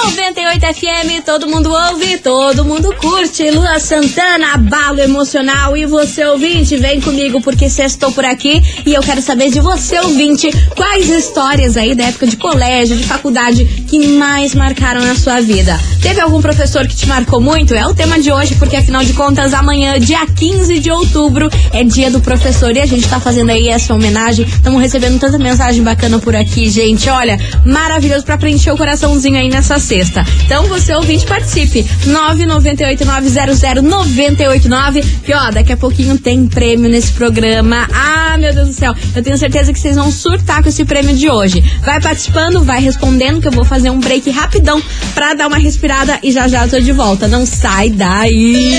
98 0.03 0.67
FM, 0.75 1.25
todo 1.27 1.47
mundo 1.47 1.71
ouve, 1.71 2.17
todo 2.19 2.65
mundo 2.65 2.95
curte. 2.97 3.51
Lua 3.51 3.79
Santana, 3.79 4.55
abalo 4.55 4.99
emocional. 4.99 5.77
E 5.77 5.85
você, 5.85 6.25
ouvinte, 6.25 6.79
vem 6.79 7.03
comigo 7.03 7.43
porque 7.43 7.69
sextou 7.69 8.11
por 8.11 8.25
aqui. 8.25 8.63
E 8.87 8.95
eu 8.95 9.03
quero 9.03 9.21
saber 9.21 9.51
de 9.51 9.61
você, 9.61 9.99
ouvinte, 9.99 10.49
quais 10.75 11.11
histórias 11.11 11.77
aí 11.77 11.95
da 11.95 12.05
época 12.05 12.27
de 12.27 12.39
colégio, 12.39 12.97
de 12.97 13.05
faculdade, 13.05 13.67
que 13.87 14.07
mais 14.07 14.55
marcaram 14.55 15.03
a 15.03 15.15
sua 15.15 15.43
vida. 15.43 15.79
Teve 16.01 16.19
algum 16.19 16.41
professor 16.41 16.87
que 16.89 16.97
te 16.97 17.07
marcou 17.07 17.41
muito? 17.41 17.75
É 17.75 17.87
o 17.87 17.95
tema 17.95 18.19
de 18.19 18.33
hoje, 18.33 18.55
porque 18.55 18.77
afinal 18.77 19.05
de 19.05 19.13
contas, 19.13 19.53
amanhã, 19.53 20.01
dia 20.01 20.27
15 20.27 20.79
de 20.79 20.91
outubro, 20.91 21.51
é 21.73 21.85
dia 21.85 22.11
do 22.11 22.21
professor. 22.21 22.75
E 22.75 22.81
a 22.81 22.87
gente 22.87 23.07
tá 23.07 23.21
fazendo 23.21 23.51
aí 23.51 23.69
essa 23.69 23.95
homenagem. 23.95 24.47
Estamos 24.47 24.81
recebendo 24.81 25.21
tanta 25.21 25.39
mensagem 25.39 25.85
bacana 25.85 26.19
por 26.19 26.35
aqui, 26.35 26.71
gente. 26.71 27.09
Olha, 27.11 27.39
maravilhoso 27.67 28.25
pra 28.25 28.39
preencher 28.39 28.73
o 28.73 28.79
coraçãozinho 28.79 29.37
aí 29.37 29.51
nessa 29.51 29.79
sexta. 29.91 30.25
Então 30.45 30.69
você 30.69 30.95
ouvinte 30.95 31.27
participe. 31.27 31.85
998900989. 32.07 35.05
Que 35.25 35.35
ó, 35.35 35.51
daqui 35.51 35.73
a 35.73 35.77
pouquinho 35.77 36.17
tem 36.17 36.47
prêmio 36.47 36.89
nesse 36.89 37.11
programa. 37.13 37.89
Ah, 37.93 38.39
meu 38.39 38.55
Deus 38.55 38.69
do 38.69 38.75
céu. 38.75 38.95
Eu 39.17 39.23
tenho 39.23 39.37
certeza 39.37 39.73
que 39.73 39.81
vocês 39.81 39.97
vão 39.97 40.13
surtar 40.13 40.63
com 40.63 40.69
esse 40.69 40.85
prêmio 40.85 41.17
de 41.17 41.29
hoje. 41.29 41.61
Vai 41.85 42.01
participando, 42.01 42.63
vai 42.63 42.81
respondendo 42.81 43.41
que 43.41 43.49
eu 43.49 43.53
vou 43.53 43.65
fazer 43.65 43.91
um 43.91 43.99
break 43.99 44.31
rapidão 44.31 44.81
pra 45.13 45.35
dar 45.35 45.49
uma 45.49 45.59
respirada 45.59 46.21
e 46.23 46.31
já 46.31 46.47
já 46.47 46.65
eu 46.65 46.71
tô 46.71 46.79
de 46.79 46.93
volta. 46.93 47.27
Não 47.27 47.45
sai 47.45 47.91
daí. 47.91 48.73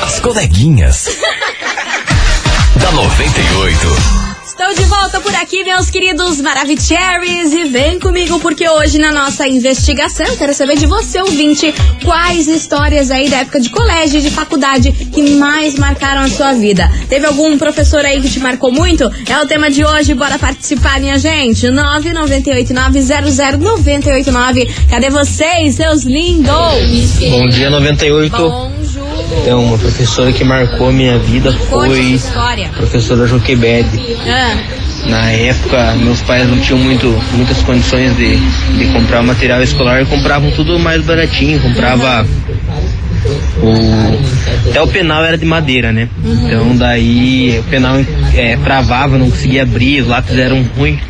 As 0.00 0.20
coleguinhas. 0.20 1.08
da 2.78 2.92
98. 2.92 4.21
Estou 4.52 4.68
de 4.74 4.84
volta 4.84 5.18
por 5.18 5.34
aqui, 5.34 5.64
meus 5.64 5.88
queridos 5.88 6.38
Maravicheries, 6.38 7.54
e 7.54 7.64
vem 7.64 7.98
comigo 7.98 8.38
porque 8.38 8.68
hoje 8.68 8.98
na 8.98 9.10
nossa 9.10 9.48
investigação 9.48 10.26
eu 10.26 10.36
quero 10.36 10.52
saber 10.52 10.76
de 10.76 10.84
você, 10.84 11.22
ouvinte, 11.22 11.72
quais 12.04 12.48
histórias 12.48 13.10
aí 13.10 13.30
da 13.30 13.38
época 13.38 13.58
de 13.58 13.70
colégio 13.70 14.18
e 14.18 14.22
de 14.22 14.30
faculdade 14.30 14.92
que 14.92 15.36
mais 15.36 15.76
marcaram 15.76 16.20
a 16.20 16.28
sua 16.28 16.52
vida. 16.52 16.86
Teve 17.08 17.24
algum 17.24 17.56
professor 17.56 18.04
aí 18.04 18.20
que 18.20 18.28
te 18.28 18.40
marcou 18.40 18.70
muito? 18.70 19.10
É 19.26 19.38
o 19.38 19.46
tema 19.46 19.70
de 19.70 19.86
hoje, 19.86 20.12
bora 20.12 20.38
participar, 20.38 21.00
minha 21.00 21.18
gente. 21.18 21.68
998900989. 21.68 24.68
Cadê 24.90 25.08
vocês, 25.08 25.76
seus 25.76 26.02
lindos? 26.02 26.52
Bom 27.30 27.48
dia 27.48 27.70
98. 27.70 28.36
Bonjour. 28.36 28.81
Então, 29.40 29.64
uma 29.64 29.78
professora 29.78 30.32
que 30.32 30.44
marcou 30.44 30.88
a 30.88 30.92
minha 30.92 31.18
vida 31.18 31.52
foi 31.52 32.18
a 32.64 32.68
professora 32.76 33.26
Joquebede. 33.26 34.16
Ah, 34.26 34.56
Na 35.06 35.30
época, 35.30 35.94
meus 35.96 36.20
pais 36.22 36.48
não 36.48 36.58
tinham 36.60 36.78
muito, 36.78 37.06
muitas 37.32 37.60
condições 37.62 38.16
de, 38.16 38.36
de 38.36 38.84
comprar 38.92 39.22
material 39.22 39.60
escolar, 39.62 40.06
compravam 40.06 40.50
tudo 40.52 40.78
mais 40.78 41.02
baratinho, 41.02 41.58
comprava 41.60 42.24
o, 43.62 44.68
até 44.70 44.80
o 44.80 44.86
penal 44.86 45.24
era 45.24 45.36
de 45.38 45.44
madeira, 45.44 45.92
né? 45.92 46.08
Então 46.24 46.76
daí 46.76 47.58
o 47.58 47.62
penal 47.64 47.96
é, 48.34 48.56
travava, 48.58 49.18
não 49.18 49.28
conseguia 49.30 49.62
abrir, 49.62 50.02
os 50.02 50.08
lápis 50.08 50.36
eram 50.38 50.62
ruins. 50.76 51.00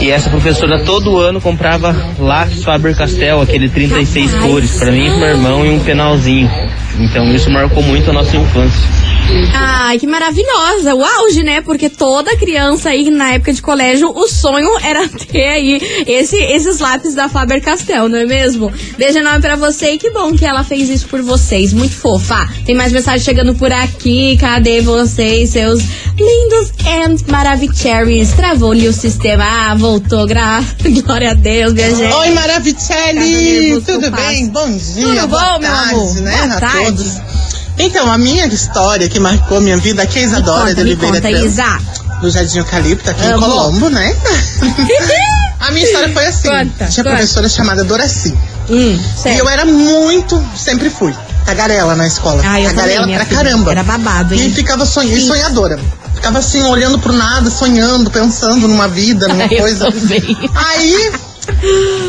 E 0.00 0.10
essa 0.10 0.28
professora 0.30 0.78
todo 0.80 1.18
ano 1.18 1.40
comprava 1.40 1.94
lápis 2.18 2.62
Faber-Castell, 2.62 3.40
aquele 3.40 3.68
36 3.68 4.34
cores, 4.34 4.78
para 4.78 4.92
mim 4.92 5.06
e 5.06 5.10
meu 5.10 5.28
irmão 5.28 5.66
e 5.66 5.70
um 5.70 5.80
penalzinho. 5.80 6.50
Então 6.98 7.34
isso 7.34 7.50
marcou 7.50 7.82
muito 7.82 8.10
a 8.10 8.12
nossa 8.12 8.36
infância. 8.36 9.05
Ai, 9.52 9.98
que 9.98 10.06
maravilhosa. 10.06 10.94
O 10.94 11.04
auge, 11.04 11.42
né? 11.42 11.60
Porque 11.60 11.88
toda 11.88 12.36
criança 12.36 12.90
aí 12.90 13.10
na 13.10 13.32
época 13.32 13.52
de 13.52 13.60
colégio, 13.62 14.10
o 14.14 14.28
sonho 14.28 14.70
era 14.82 15.08
ter 15.08 15.46
aí 15.48 16.04
esse, 16.06 16.36
esses 16.36 16.78
lápis 16.78 17.14
da 17.14 17.28
Faber 17.28 17.60
Castell, 17.62 18.08
não 18.08 18.18
é 18.18 18.24
mesmo? 18.26 18.72
Beijo 18.96 19.18
enorme 19.18 19.40
pra 19.40 19.56
você 19.56 19.92
e 19.92 19.98
que 19.98 20.10
bom 20.10 20.32
que 20.34 20.44
ela 20.44 20.64
fez 20.64 20.88
isso 20.88 21.06
por 21.08 21.22
vocês. 21.22 21.72
Muito 21.72 21.94
fofa. 21.94 22.48
Tem 22.64 22.74
mais 22.74 22.92
mensagem 22.92 23.24
chegando 23.24 23.54
por 23.54 23.72
aqui. 23.72 24.36
Cadê 24.38 24.80
vocês, 24.80 25.50
seus 25.50 25.82
lindos 26.18 26.72
and 26.86 27.16
maravicheries? 27.30 28.32
Travou-lhe 28.32 28.88
o 28.88 28.92
sistema. 28.92 29.44
Ah, 29.44 29.74
voltou. 29.74 30.26
Gra... 30.26 30.62
Glória 31.04 31.30
a 31.30 31.34
Deus, 31.34 31.72
minha 31.72 31.94
gente. 31.94 32.12
Oi, 32.12 32.30
Maravicelli! 32.30 33.80
Tudo 33.82 34.10
bem? 34.10 34.48
Bom 34.48 34.68
dia, 34.76 35.04
Tudo 35.22 35.28
bom, 35.28 35.58
meu 35.58 35.70
tarde, 35.70 35.94
amor? 35.94 36.14
né? 36.20 36.36
Boa 36.42 36.54
a 36.56 36.60
tarde. 36.60 36.84
todos. 36.86 37.55
Então, 37.78 38.10
a 38.10 38.16
minha 38.18 38.46
história 38.46 39.08
que 39.08 39.20
marcou 39.20 39.60
minha 39.60 39.76
vida 39.76 40.02
aqui 40.02 40.18
é 40.18 40.22
a 40.22 40.24
Isadora 40.24 40.60
conta, 40.70 40.74
de 40.76 40.80
Oliveira 40.80 41.14
conta, 41.20 41.30
Isa. 41.30 41.78
do 42.20 42.30
Jardim 42.30 42.58
Eucalipto, 42.58 43.10
aqui 43.10 43.24
Amo. 43.26 43.36
em 43.36 43.40
Colombo, 43.40 43.88
né? 43.90 44.16
a 45.60 45.70
minha 45.70 45.84
história 45.86 46.12
foi 46.12 46.26
assim. 46.26 46.48
Conta, 46.48 46.86
Tinha 46.86 47.04
conta. 47.04 47.16
professora 47.16 47.48
chamada 47.48 47.84
Doraci. 47.84 48.34
Hum, 48.68 48.98
E 49.26 49.38
eu 49.38 49.48
era 49.48 49.64
muito, 49.64 50.42
sempre 50.56 50.88
fui, 50.90 51.14
tagarela 51.44 51.94
na 51.94 52.06
escola. 52.06 52.42
Ah, 52.44 52.60
eu 52.60 52.68
também, 52.68 52.74
tagarela 52.76 53.06
minha 53.06 53.18
pra 53.18 53.26
filha. 53.26 53.38
caramba. 53.44 53.70
Era 53.70 53.82
babado, 53.82 54.34
hein? 54.34 54.46
E 54.48 54.52
ficava 54.52 54.84
sonhadora. 54.86 55.78
Ficava 56.14 56.38
assim, 56.38 56.62
olhando 56.64 56.98
pro 56.98 57.12
nada, 57.12 57.50
sonhando, 57.50 58.10
pensando 58.10 58.66
numa 58.66 58.88
vida, 58.88 59.28
numa 59.32 59.44
Eu 59.44 59.60
coisa. 59.60 59.92
também. 59.92 60.36
Aí, 60.54 61.12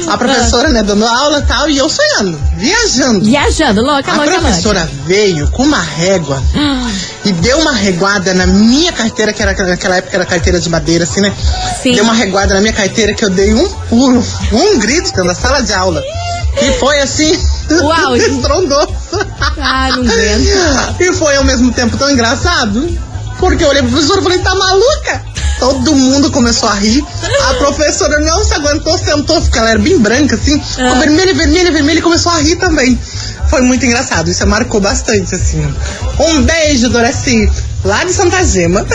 a 0.07 0.17
professora, 0.17 0.69
né, 0.69 0.83
dando 0.83 1.05
aula 1.05 1.39
e 1.39 1.41
tal, 1.43 1.69
e 1.69 1.77
eu 1.77 1.89
sonhando, 1.89 2.39
viajando. 2.55 3.23
Viajando, 3.25 3.81
louca, 3.81 4.11
A 4.11 4.15
louca, 4.15 4.31
louca. 4.31 4.45
professora 4.47 4.89
veio 5.05 5.49
com 5.51 5.63
uma 5.63 5.79
régua 5.81 6.41
e 7.25 7.31
deu 7.31 7.59
uma 7.59 7.71
reguada 7.73 8.33
na 8.33 8.45
minha 8.47 8.91
carteira, 8.91 9.33
que 9.33 9.41
era 9.41 9.53
naquela 9.67 9.97
época 9.97 10.15
era 10.15 10.25
carteira 10.25 10.59
de 10.59 10.69
madeira, 10.69 11.03
assim, 11.03 11.21
né? 11.21 11.33
Sim. 11.81 11.93
Deu 11.95 12.03
uma 12.03 12.13
reguada 12.13 12.53
na 12.53 12.61
minha 12.61 12.73
carteira 12.73 13.13
que 13.13 13.23
eu 13.23 13.29
dei 13.29 13.53
um 13.53 13.69
pulo, 13.89 14.23
um 14.51 14.79
grito 14.79 15.05
dentro 15.11 15.25
da 15.25 15.35
sala 15.35 15.61
de 15.61 15.73
aula. 15.73 16.01
E 16.61 16.71
foi 16.79 16.99
assim, 17.01 17.37
Uau. 17.81 18.15
estrondoso. 18.15 18.87
Ah, 19.59 19.89
não 19.91 20.01
aguento. 20.03 21.01
E 21.01 21.13
foi 21.13 21.35
ao 21.35 21.43
mesmo 21.43 21.71
tempo 21.71 21.95
tão 21.97 22.09
engraçado, 22.09 22.97
porque 23.39 23.63
eu 23.63 23.69
olhei 23.69 23.81
pro 23.83 23.91
professor 23.91 24.19
e 24.19 24.23
falei, 24.23 24.39
tá 24.39 24.55
maluca? 24.55 25.23
Todo 25.59 25.95
mundo 25.95 26.31
começou 26.31 26.69
a 26.69 26.73
rir. 26.73 27.03
A 27.49 27.53
professora 27.55 28.19
não 28.19 28.43
se 28.43 28.53
aguentou, 28.53 28.97
sentou, 28.97 29.41
porque 29.41 29.57
ela 29.57 29.71
era 29.71 29.79
bem 29.79 29.97
branca, 29.99 30.35
assim. 30.35 30.59
Ficou 30.61 30.85
Ah. 30.85 30.95
vermelha, 30.99 31.33
vermelha, 31.33 31.71
vermelha 31.71 31.99
e 31.99 32.01
começou 32.01 32.31
a 32.31 32.37
rir 32.39 32.55
também. 32.57 32.97
Foi 33.49 33.61
muito 33.61 33.85
engraçado, 33.85 34.29
isso 34.29 34.45
marcou 34.45 34.79
bastante, 34.81 35.33
assim. 35.33 35.61
Um 36.19 36.41
beijo, 36.43 36.89
Doraci, 36.89 37.49
lá 37.87 38.03
de 38.03 38.11
Santa 38.13 38.43
Gema. 38.45 38.85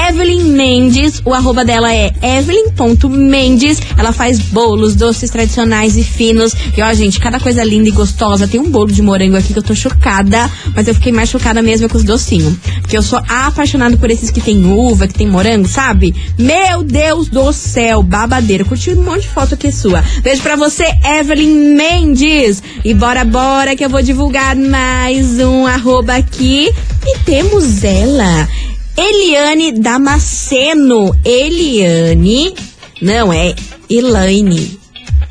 Evelyn 0.10 0.44
Mendes. 0.44 1.22
O 1.26 1.34
arroba 1.34 1.66
dela 1.66 1.94
é 1.94 2.12
evelyn.mendes. 2.22 3.82
Ela 3.98 4.12
faz 4.12 4.40
bolos, 4.40 4.96
doces 4.96 5.30
tradicionais 5.30 5.98
e 5.98 6.04
finos. 6.04 6.54
E 6.78 6.83
ó, 6.84 6.94
gente, 6.94 7.20
cada 7.20 7.40
coisa 7.40 7.64
linda 7.64 7.90
e 7.90 7.92
gostosa. 7.92 8.48
Tem 8.48 8.60
um 8.60 8.70
bolo 8.70 8.92
de 8.92 9.02
morango 9.02 9.38
aqui 9.38 9.54
que 9.54 9.60
eu 9.60 9.64
tô 9.64 9.74
chocada. 9.74 10.50
Mas 10.76 10.88
eu 10.88 10.94
fiquei 10.94 11.12
mais 11.12 11.30
chocada 11.30 11.62
mesmo 11.62 11.90
com 11.90 11.98
os 11.98 12.04
docinhos. 12.04 12.56
Porque 12.82 12.98
eu 12.98 13.02
sou 13.02 13.20
apaixonada 13.28 13.98
por 13.98 14.12
esses 14.12 14.30
que 14.30 14.42
tem 14.42 14.66
uva, 14.66 15.08
que 15.08 15.14
tem 15.14 15.28
morango, 15.28 15.68
sabe? 15.68 16.14
Meu 16.38 16.84
Deus 16.84 17.30
do 17.30 17.52
céu, 17.54 18.04
babadeiro. 18.04 18.66
Curti 18.66 18.92
um 18.92 19.04
monte 19.04 19.22
de 19.22 19.30
foto 19.30 19.56
aqui 19.56 19.72
sua. 19.72 20.04
Beijo 20.22 20.42
pra 20.42 20.56
você, 20.56 20.86
Evelyn 21.20 21.76
Mendes. 21.76 22.62
E 22.84 22.94
bora, 22.94 23.24
bora, 23.24 23.76
que 23.76 23.86
eu 23.86 23.90
vou 23.90 24.02
divulgar 24.02 24.56
mais 24.56 25.40
um 25.40 25.66
arroba 25.66 26.16
aqui. 26.16 26.70
E 27.06 27.20
temos 27.20 27.84
ela. 27.84 28.48
Eliane 28.96 29.72
Damasceno. 29.72 31.16
Eliane. 31.24 32.54
Não, 33.02 33.34
é 33.34 33.56
Elaine. 33.90 34.83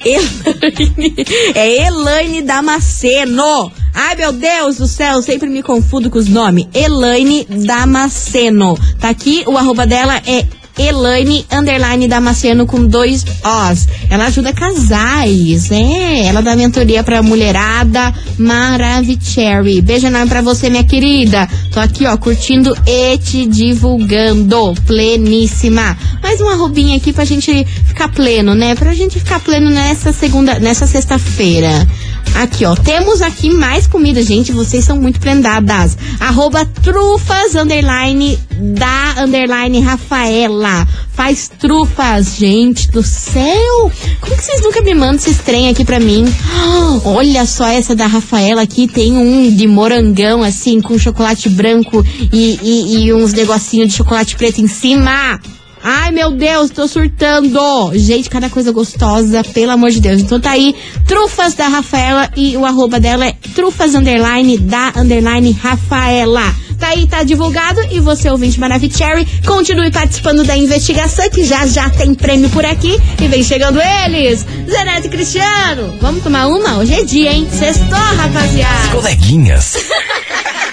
Elaine. 0.04 1.14
É 1.54 1.86
Elaine 1.86 2.42
Damasceno. 2.42 3.72
Ai, 3.94 4.16
meu 4.16 4.32
Deus 4.32 4.76
do 4.76 4.86
céu, 4.86 5.22
sempre 5.22 5.48
me 5.48 5.62
confundo 5.62 6.10
com 6.10 6.18
os 6.18 6.28
nomes. 6.28 6.66
Elaine 6.74 7.44
Damasceno. 7.44 8.78
Tá 8.98 9.10
aqui, 9.10 9.44
o 9.46 9.56
arroba 9.56 9.86
dela 9.86 10.20
é 10.26 10.46
Elaine 10.78 11.44
Underline 11.52 12.08
Damasceno 12.08 12.66
com 12.66 12.86
dois 12.86 13.24
Os. 13.24 13.86
Ela 14.08 14.26
ajuda 14.26 14.52
casais, 14.52 15.70
é. 15.70 16.26
Ela 16.26 16.40
dá 16.40 16.56
mentoria 16.56 17.02
pra 17.02 17.22
mulherada. 17.22 18.14
Maravicherry. 18.38 19.80
Beijo 19.80 20.06
enorme 20.06 20.28
pra 20.28 20.42
você, 20.42 20.70
minha 20.70 20.84
querida. 20.84 21.48
Tô 21.70 21.80
aqui, 21.80 22.06
ó, 22.06 22.16
curtindo 22.16 22.74
e 22.86 23.18
te 23.18 23.46
divulgando. 23.46 24.74
Pleníssima. 24.86 25.96
Mais 26.22 26.40
uma 26.40 26.52
arrobinha 26.52 26.96
aqui 26.96 27.12
pra 27.12 27.24
gente 27.24 27.64
ficar 27.86 28.08
pleno, 28.08 28.54
né? 28.54 28.74
Pra 28.74 28.94
gente 28.94 29.18
ficar 29.18 29.40
pleno 29.40 29.70
nessa 29.70 30.12
segunda, 30.12 30.58
nessa 30.58 30.86
sexta-feira. 30.86 31.86
Aqui, 32.34 32.64
ó. 32.64 32.74
Temos 32.74 33.20
aqui 33.20 33.50
mais 33.50 33.86
comida, 33.86 34.22
gente. 34.22 34.52
Vocês 34.52 34.84
são 34.84 34.96
muito 34.96 35.20
prendadas. 35.20 35.96
Arroba 36.18 36.64
trufas, 36.64 37.54
underline, 37.54 38.38
da, 38.58 39.22
underline, 39.22 39.80
Rafaela. 39.80 40.86
Faz 41.12 41.50
trufas, 41.58 42.36
gente 42.36 42.90
do 42.90 43.02
céu. 43.02 43.90
Como 44.20 44.36
que 44.36 44.44
vocês 44.44 44.62
nunca 44.62 44.80
me 44.80 44.94
mandam 44.94 45.16
esses 45.16 45.38
trem 45.38 45.68
aqui 45.68 45.84
pra 45.84 46.00
mim? 46.00 46.24
Olha 47.04 47.44
só 47.44 47.66
essa 47.66 47.94
da 47.94 48.06
Rafaela 48.06 48.62
aqui. 48.62 48.88
Tem 48.88 49.12
um 49.12 49.54
de 49.54 49.66
morangão, 49.66 50.42
assim, 50.42 50.80
com 50.80 50.98
chocolate 50.98 51.48
branco 51.48 52.04
e, 52.32 52.58
e, 52.62 53.04
e 53.04 53.12
uns 53.12 53.32
negocinhos 53.32 53.90
de 53.90 53.94
chocolate 53.94 54.36
preto 54.36 54.60
em 54.60 54.66
cima. 54.66 55.38
Ai, 55.82 56.12
meu 56.12 56.30
Deus, 56.30 56.70
tô 56.70 56.86
surtando. 56.86 57.90
Gente, 57.94 58.30
cada 58.30 58.48
coisa 58.48 58.70
gostosa, 58.70 59.42
pelo 59.42 59.72
amor 59.72 59.90
de 59.90 60.00
Deus. 60.00 60.20
Então 60.20 60.40
tá 60.40 60.52
aí, 60.52 60.74
trufas 61.06 61.54
da 61.54 61.66
Rafaela 61.66 62.30
e 62.36 62.56
o 62.56 62.64
arroba 62.64 63.00
dela 63.00 63.26
é 63.26 63.34
trufas 63.54 63.94
underline 63.94 64.58
da 64.58 64.92
underline 64.96 65.50
Rafaela. 65.52 66.54
Tá 66.78 66.88
aí, 66.88 67.06
tá 67.06 67.22
divulgado. 67.22 67.80
E 67.90 68.00
você, 68.00 68.28
ouvinte 68.30 68.58
Maravicherry, 68.58 69.26
continue 69.44 69.90
participando 69.90 70.44
da 70.44 70.56
investigação, 70.56 71.30
que 71.30 71.44
já 71.44 71.66
já 71.66 71.88
tem 71.90 72.14
prêmio 72.14 72.50
por 72.50 72.64
aqui. 72.64 72.96
E 73.20 73.28
vem 73.28 73.42
chegando 73.42 73.80
eles, 73.80 74.44
Zeneto 74.68 75.06
e 75.06 75.10
Cristiano. 75.10 75.94
Vamos 76.00 76.22
tomar 76.22 76.46
uma? 76.46 76.78
Hoje 76.78 76.94
é 76.94 77.04
dia, 77.04 77.32
hein? 77.32 77.48
Sextou, 77.50 77.98
rapaziada. 77.98 78.88
Coleguinhas. 78.92 79.76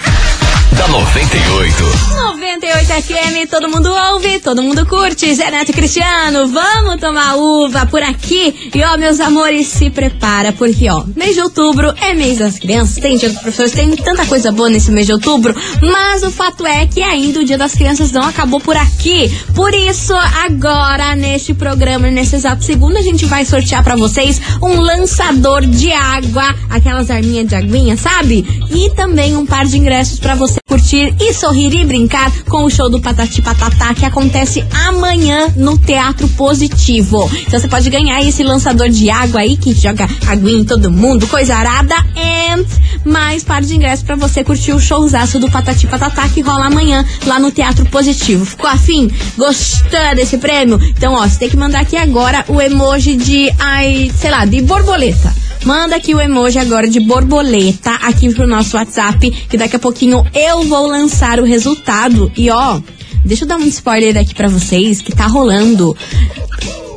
da 0.80 0.88
98. 0.88 2.10
98 2.40 3.02
FM, 3.02 3.50
todo 3.50 3.68
mundo 3.68 3.90
ouve, 4.12 4.40
todo 4.40 4.62
mundo 4.62 4.86
curte. 4.86 5.34
Zé 5.34 5.50
Neto 5.50 5.74
Cristiano, 5.74 6.48
vamos 6.48 6.98
tomar 6.98 7.36
uva 7.36 7.84
por 7.84 8.02
aqui. 8.02 8.70
E 8.74 8.82
ó, 8.82 8.96
meus 8.96 9.20
amores, 9.20 9.66
se 9.66 9.90
prepara, 9.90 10.52
porque 10.52 10.88
ó, 10.88 11.04
mês 11.14 11.34
de 11.34 11.42
outubro 11.42 11.92
é 12.00 12.14
mês 12.14 12.38
das 12.38 12.58
crianças. 12.58 12.96
Tem 12.96 13.18
dia 13.18 13.28
dos 13.28 13.40
professores, 13.40 13.72
tem 13.72 13.94
tanta 13.94 14.24
coisa 14.24 14.50
boa 14.50 14.70
nesse 14.70 14.90
mês 14.90 15.06
de 15.06 15.12
outubro. 15.12 15.54
Mas 15.82 16.22
o 16.22 16.30
fato 16.30 16.66
é 16.66 16.86
que 16.86 17.02
ainda 17.02 17.40
o 17.40 17.44
dia 17.44 17.58
das 17.58 17.74
crianças 17.74 18.10
não 18.10 18.22
acabou 18.22 18.58
por 18.58 18.76
aqui. 18.76 19.30
Por 19.54 19.74
isso, 19.74 20.14
agora, 20.46 21.14
neste 21.14 21.52
programa, 21.52 22.10
nesse 22.10 22.36
exato 22.36 22.64
segundo, 22.64 22.96
a 22.96 23.02
gente 23.02 23.26
vai 23.26 23.44
sortear 23.44 23.84
pra 23.84 23.96
vocês 23.96 24.40
um 24.62 24.80
lançador 24.80 25.66
de 25.66 25.92
água, 25.92 26.54
aquelas 26.70 27.10
arminhas 27.10 27.48
de 27.48 27.54
aguinha, 27.54 27.98
sabe? 27.98 28.46
E 28.70 28.88
também 28.94 29.36
um 29.36 29.44
par 29.44 29.66
de 29.66 29.76
ingressos 29.76 30.18
pra 30.18 30.34
você 30.34 30.58
curtir 30.70 31.12
e 31.18 31.34
sorrir 31.34 31.74
e 31.74 31.84
brincar 31.84 32.30
com 32.44 32.62
o 32.62 32.70
show 32.70 32.88
do 32.88 33.00
Patati 33.00 33.42
Patatá 33.42 33.92
que 33.92 34.04
acontece 34.04 34.64
amanhã 34.86 35.52
no 35.56 35.76
Teatro 35.76 36.28
Positivo. 36.28 37.28
Então 37.44 37.58
você 37.58 37.66
pode 37.66 37.90
ganhar 37.90 38.22
esse 38.22 38.44
lançador 38.44 38.88
de 38.88 39.10
água 39.10 39.40
aí 39.40 39.56
que 39.56 39.74
joga 39.74 40.08
aguinha 40.28 40.60
em 40.60 40.64
todo 40.64 40.88
mundo, 40.88 41.26
coisa 41.26 41.56
arada, 41.56 41.96
and 42.16 42.64
mais 43.04 43.42
par 43.42 43.62
de 43.62 43.74
ingressos 43.74 44.04
pra 44.04 44.14
você 44.14 44.44
curtir 44.44 44.72
o 44.72 44.78
showzaço 44.78 45.40
do 45.40 45.50
Patati 45.50 45.88
Patatá 45.88 46.28
que 46.28 46.40
rola 46.40 46.66
amanhã 46.66 47.04
lá 47.26 47.40
no 47.40 47.50
Teatro 47.50 47.84
Positivo. 47.86 48.44
Ficou 48.44 48.70
afim? 48.70 49.10
Gostando 49.36 50.14
desse 50.14 50.38
prêmio? 50.38 50.80
Então, 50.96 51.14
ó, 51.14 51.26
você 51.26 51.36
tem 51.36 51.50
que 51.50 51.56
mandar 51.56 51.80
aqui 51.80 51.96
agora 51.96 52.44
o 52.46 52.60
emoji 52.60 53.16
de, 53.16 53.52
ai, 53.58 54.12
sei 54.14 54.30
lá, 54.30 54.44
de 54.44 54.62
borboleta. 54.62 55.34
Manda 55.64 55.96
aqui 55.96 56.14
o 56.14 56.20
emoji 56.20 56.58
agora 56.58 56.88
de 56.88 57.00
borboleta 57.00 57.90
aqui 58.02 58.32
pro 58.32 58.46
nosso 58.46 58.76
WhatsApp, 58.76 59.30
que 59.48 59.56
daqui 59.56 59.76
a 59.76 59.78
pouquinho 59.78 60.24
eu 60.34 60.62
vou 60.64 60.86
lançar 60.86 61.38
o 61.38 61.44
resultado. 61.44 62.32
E 62.36 62.50
ó, 62.50 62.80
deixa 63.24 63.44
eu 63.44 63.48
dar 63.48 63.56
um 63.56 63.66
spoiler 63.66 64.16
aqui 64.16 64.34
pra 64.34 64.48
vocês 64.48 65.02
que 65.02 65.14
tá 65.14 65.26
rolando 65.26 65.96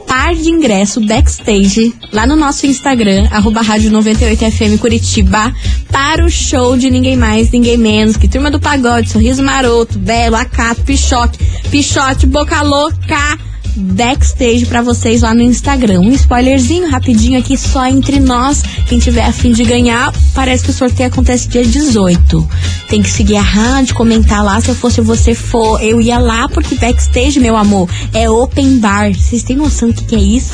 par 0.07 0.35
de 0.35 0.49
ingresso 0.49 1.01
backstage 1.01 1.93
lá 2.11 2.27
no 2.27 2.35
nosso 2.35 2.65
Instagram, 2.67 3.27
arroba 3.31 3.61
rádio 3.61 3.91
98FM 3.91 4.77
Curitiba, 4.77 5.53
para 5.91 6.23
o 6.23 6.29
show 6.29 6.77
de 6.77 6.89
ninguém 6.89 7.17
mais, 7.17 7.49
ninguém 7.49 7.77
menos 7.77 8.15
que 8.15 8.27
Turma 8.27 8.51
do 8.51 8.59
Pagode, 8.59 9.09
Sorriso 9.09 9.43
Maroto, 9.43 9.97
Belo, 9.97 10.35
Acato, 10.35 10.81
Pichoque, 10.83 11.39
Pichote, 11.69 12.27
Boca 12.27 12.61
Louca 12.61 13.37
backstage 13.75 14.65
pra 14.65 14.81
vocês 14.81 15.21
lá 15.21 15.33
no 15.33 15.41
Instagram. 15.41 16.01
Um 16.01 16.11
spoilerzinho 16.11 16.89
rapidinho 16.89 17.39
aqui 17.39 17.57
só 17.57 17.85
entre 17.85 18.19
nós. 18.19 18.61
Quem 18.87 18.99
tiver 18.99 19.23
afim 19.23 19.51
de 19.51 19.63
ganhar, 19.63 20.13
parece 20.33 20.63
que 20.63 20.69
o 20.71 20.73
sorteio 20.73 21.09
acontece 21.09 21.47
dia 21.47 21.65
18. 21.65 22.47
Tem 22.89 23.01
que 23.01 23.09
seguir 23.09 23.37
a 23.37 23.41
rádio, 23.41 23.95
comentar 23.95 24.43
lá. 24.43 24.59
Se 24.61 24.69
eu 24.69 24.75
fosse 24.75 25.01
você 25.01 25.33
for, 25.33 25.81
eu 25.81 25.99
ia 25.99 26.19
lá 26.19 26.47
porque 26.47 26.75
backstage, 26.75 27.39
meu 27.39 27.55
amor, 27.55 27.89
é 28.13 28.29
open 28.29 28.79
bar. 28.79 29.13
Vocês 29.13 29.43
têm 29.43 29.55
noção 29.55 29.89
do 29.89 29.95
que, 29.95 30.05
que 30.05 30.15
é 30.15 30.19
isso? 30.19 30.53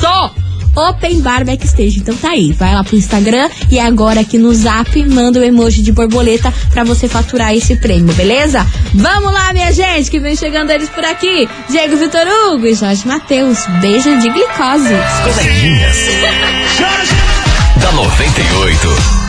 Open 0.74 1.20
Bar 1.20 1.44
Backstage. 1.44 1.98
Então 1.98 2.16
tá 2.16 2.30
aí, 2.30 2.52
vai 2.52 2.74
lá 2.74 2.82
pro 2.84 2.96
Instagram 2.96 3.48
e 3.70 3.78
agora 3.78 4.20
aqui 4.20 4.38
no 4.38 4.54
Zap 4.54 5.02
manda 5.06 5.40
o 5.40 5.44
emoji 5.44 5.82
de 5.82 5.92
borboleta 5.92 6.52
pra 6.70 6.84
você 6.84 7.08
faturar 7.08 7.54
esse 7.54 7.76
prêmio, 7.76 8.14
beleza? 8.14 8.66
Vamos 8.94 9.32
lá, 9.32 9.52
minha 9.52 9.72
gente, 9.72 10.10
que 10.10 10.20
vem 10.20 10.36
chegando 10.36 10.70
eles 10.70 10.88
por 10.88 11.04
aqui. 11.04 11.48
Diego 11.68 11.96
Vitor 11.96 12.26
Hugo 12.26 12.66
e 12.66 12.74
Jorge 12.74 13.06
Matheus. 13.06 13.58
Beijo 13.80 14.18
de 14.18 14.28
glicose. 14.28 14.94
Coleguinhas. 15.24 15.96
da 17.80 17.92
98. 17.92 19.19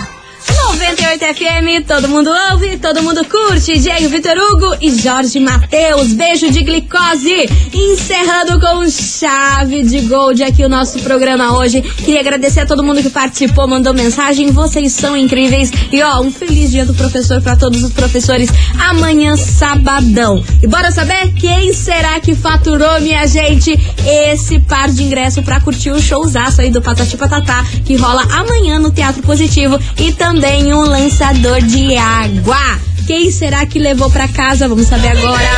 98 0.81 1.25
FM, 1.35 1.87
todo 1.87 2.09
mundo 2.09 2.31
ouve, 2.51 2.75
todo 2.77 3.03
mundo 3.03 3.23
curte. 3.25 3.77
Diego 3.77 4.09
Vitor 4.09 4.35
Hugo 4.35 4.75
e 4.81 4.89
Jorge 4.89 5.39
Matheus. 5.39 6.11
Beijo 6.13 6.49
de 6.49 6.63
glicose. 6.63 7.47
Encerrando 7.71 8.59
com 8.59 8.89
chave 8.89 9.83
de 9.83 10.01
gold 10.01 10.43
aqui 10.43 10.65
o 10.65 10.69
nosso 10.69 10.97
programa 11.01 11.55
hoje. 11.55 11.83
Queria 11.83 12.21
agradecer 12.21 12.61
a 12.61 12.65
todo 12.65 12.83
mundo 12.83 12.99
que 12.99 13.11
participou, 13.11 13.67
mandou 13.67 13.93
mensagem. 13.93 14.49
Vocês 14.49 14.91
são 14.93 15.15
incríveis. 15.15 15.71
E 15.91 16.01
ó, 16.01 16.19
um 16.19 16.31
feliz 16.31 16.71
dia 16.71 16.83
do 16.83 16.95
professor 16.95 17.39
para 17.43 17.55
todos 17.55 17.83
os 17.83 17.93
professores. 17.93 18.49
Amanhã, 18.79 19.37
sabadão. 19.37 20.43
E 20.63 20.67
bora 20.67 20.91
saber 20.91 21.31
quem 21.33 21.73
será 21.73 22.19
que 22.19 22.33
faturou, 22.33 22.99
minha 23.01 23.27
gente, 23.27 23.77
esse 24.03 24.59
par 24.59 24.89
de 24.89 25.03
ingresso 25.03 25.43
para 25.43 25.61
curtir 25.61 25.91
o 25.91 26.01
showzaço 26.01 26.61
aí 26.61 26.71
do 26.71 26.81
Patati 26.81 27.15
Patatá, 27.15 27.63
que 27.85 27.95
rola 27.95 28.23
amanhã 28.31 28.79
no 28.79 28.91
Teatro 28.91 29.21
Positivo. 29.21 29.79
E 29.99 30.11
também 30.11 30.70
um 30.73 30.81
lançador 30.81 31.61
de 31.61 31.95
água. 31.97 32.79
Quem 33.07 33.31
será 33.31 33.65
que 33.65 33.79
levou 33.79 34.09
para 34.09 34.27
casa? 34.27 34.67
Vamos 34.67 34.87
saber 34.87 35.09
agora. 35.09 35.49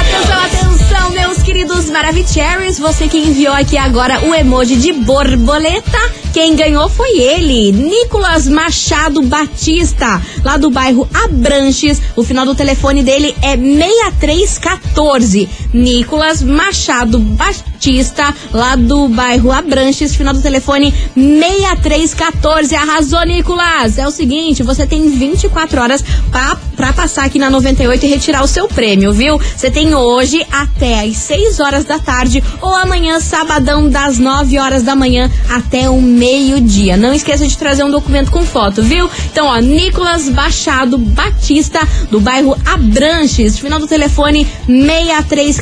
Atenção, 0.00 0.42
atenção, 0.42 1.10
meus 1.10 1.42
queridos 1.42 1.90
Maravicheries. 1.90 2.78
Você 2.78 3.08
que 3.08 3.18
enviou 3.18 3.54
aqui 3.54 3.76
agora 3.76 4.24
o 4.24 4.34
emoji 4.34 4.76
de 4.76 4.92
borboleta. 4.92 5.98
Quem 6.32 6.54
ganhou 6.54 6.88
foi 6.88 7.18
ele, 7.18 7.72
Nicolas 7.72 8.46
Machado 8.46 9.22
Batista, 9.22 10.22
lá 10.44 10.56
do 10.56 10.70
bairro 10.70 11.08
Abranches. 11.24 12.00
O 12.14 12.22
final 12.22 12.44
do 12.44 12.54
telefone 12.54 13.02
dele 13.02 13.34
é 13.42 13.56
6314. 13.56 15.48
Nicolas 15.72 16.42
Machado 16.42 17.18
Batista, 17.18 18.34
lá 18.52 18.76
do 18.76 19.08
bairro 19.08 19.52
Abranches. 19.52 20.14
Final 20.14 20.34
do 20.34 20.42
telefone 20.42 20.92
6314. 21.14 22.74
Arrasou, 22.74 23.24
Nicolas! 23.24 23.98
É 23.98 24.06
o 24.06 24.10
seguinte, 24.10 24.62
você 24.62 24.86
tem 24.86 25.10
24 25.10 25.80
horas 25.80 26.04
pra 26.30 26.92
passar 26.92 27.24
aqui 27.24 27.38
na 27.38 27.50
98 27.50 28.04
e 28.04 28.08
retirar 28.08 28.42
o 28.42 28.48
seu 28.48 28.68
prêmio, 28.68 29.12
viu? 29.12 29.38
Você 29.38 29.70
tem 29.70 29.94
hoje 29.94 30.44
até 30.50 31.00
às 31.00 31.16
6 31.16 31.60
horas 31.60 31.84
da 31.84 31.98
tarde 31.98 32.42
ou 32.60 32.74
amanhã, 32.74 33.20
sabadão, 33.20 33.88
das 33.88 34.18
9 34.18 34.58
horas 34.58 34.82
da 34.82 34.94
manhã 34.96 35.30
até 35.50 35.90
o 35.90 36.00
meio-dia. 36.00 36.96
Não 36.96 37.12
esqueça 37.12 37.46
de 37.46 37.56
trazer 37.58 37.84
um 37.84 37.90
documento 37.90 38.30
com 38.30 38.44
foto, 38.44 38.82
viu? 38.82 39.10
Então, 39.30 39.46
ó, 39.46 39.58
Nicolas 39.58 40.28
Machado 40.28 40.96
Batista, 40.96 41.80
do 42.10 42.20
bairro 42.20 42.56
Abranches. 42.64 43.58
Final 43.58 43.78
do 43.78 43.86
telefone 43.86 44.46
6314. 44.66 45.57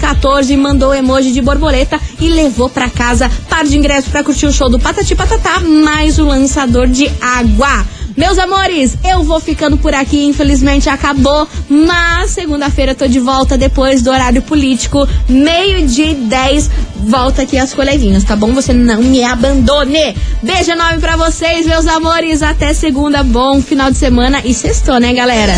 Mandou 0.56 0.90
o 0.90 0.94
emoji 0.94 1.32
de 1.32 1.40
borboleta 1.40 2.00
e 2.20 2.28
levou 2.28 2.68
pra 2.68 2.90
casa 2.90 3.30
par 3.48 3.64
de 3.64 3.76
ingressos 3.76 4.10
pra 4.10 4.24
curtir 4.24 4.46
o 4.46 4.52
show 4.52 4.68
do 4.68 4.78
Patati 4.78 5.14
Patatá, 5.14 5.60
mais 5.60 6.18
o 6.18 6.24
lançador 6.24 6.86
de 6.86 7.10
água. 7.20 7.86
Meus 8.16 8.38
amores, 8.38 8.96
eu 9.04 9.22
vou 9.22 9.38
ficando 9.38 9.76
por 9.76 9.92
aqui, 9.92 10.24
infelizmente 10.24 10.88
acabou, 10.88 11.46
mas 11.68 12.30
segunda-feira 12.30 12.94
tô 12.94 13.06
de 13.06 13.20
volta 13.20 13.58
depois 13.58 14.00
do 14.00 14.10
horário 14.10 14.40
político, 14.40 15.06
meio-dia 15.28 16.12
e 16.12 16.14
10, 16.14 16.70
volta 16.96 17.42
aqui 17.42 17.58
as 17.58 17.74
coleguinhas, 17.74 18.24
tá 18.24 18.34
bom? 18.34 18.54
Você 18.54 18.72
não 18.72 19.02
me 19.02 19.22
abandone. 19.22 20.16
Beijo 20.42 20.70
enorme 20.70 20.98
pra 20.98 21.16
vocês, 21.16 21.66
meus 21.66 21.86
amores, 21.86 22.42
até 22.42 22.72
segunda, 22.72 23.22
bom 23.22 23.60
final 23.60 23.90
de 23.90 23.98
semana 23.98 24.40
e 24.44 24.54
sextou, 24.54 24.98
né, 24.98 25.12
galera? 25.12 25.52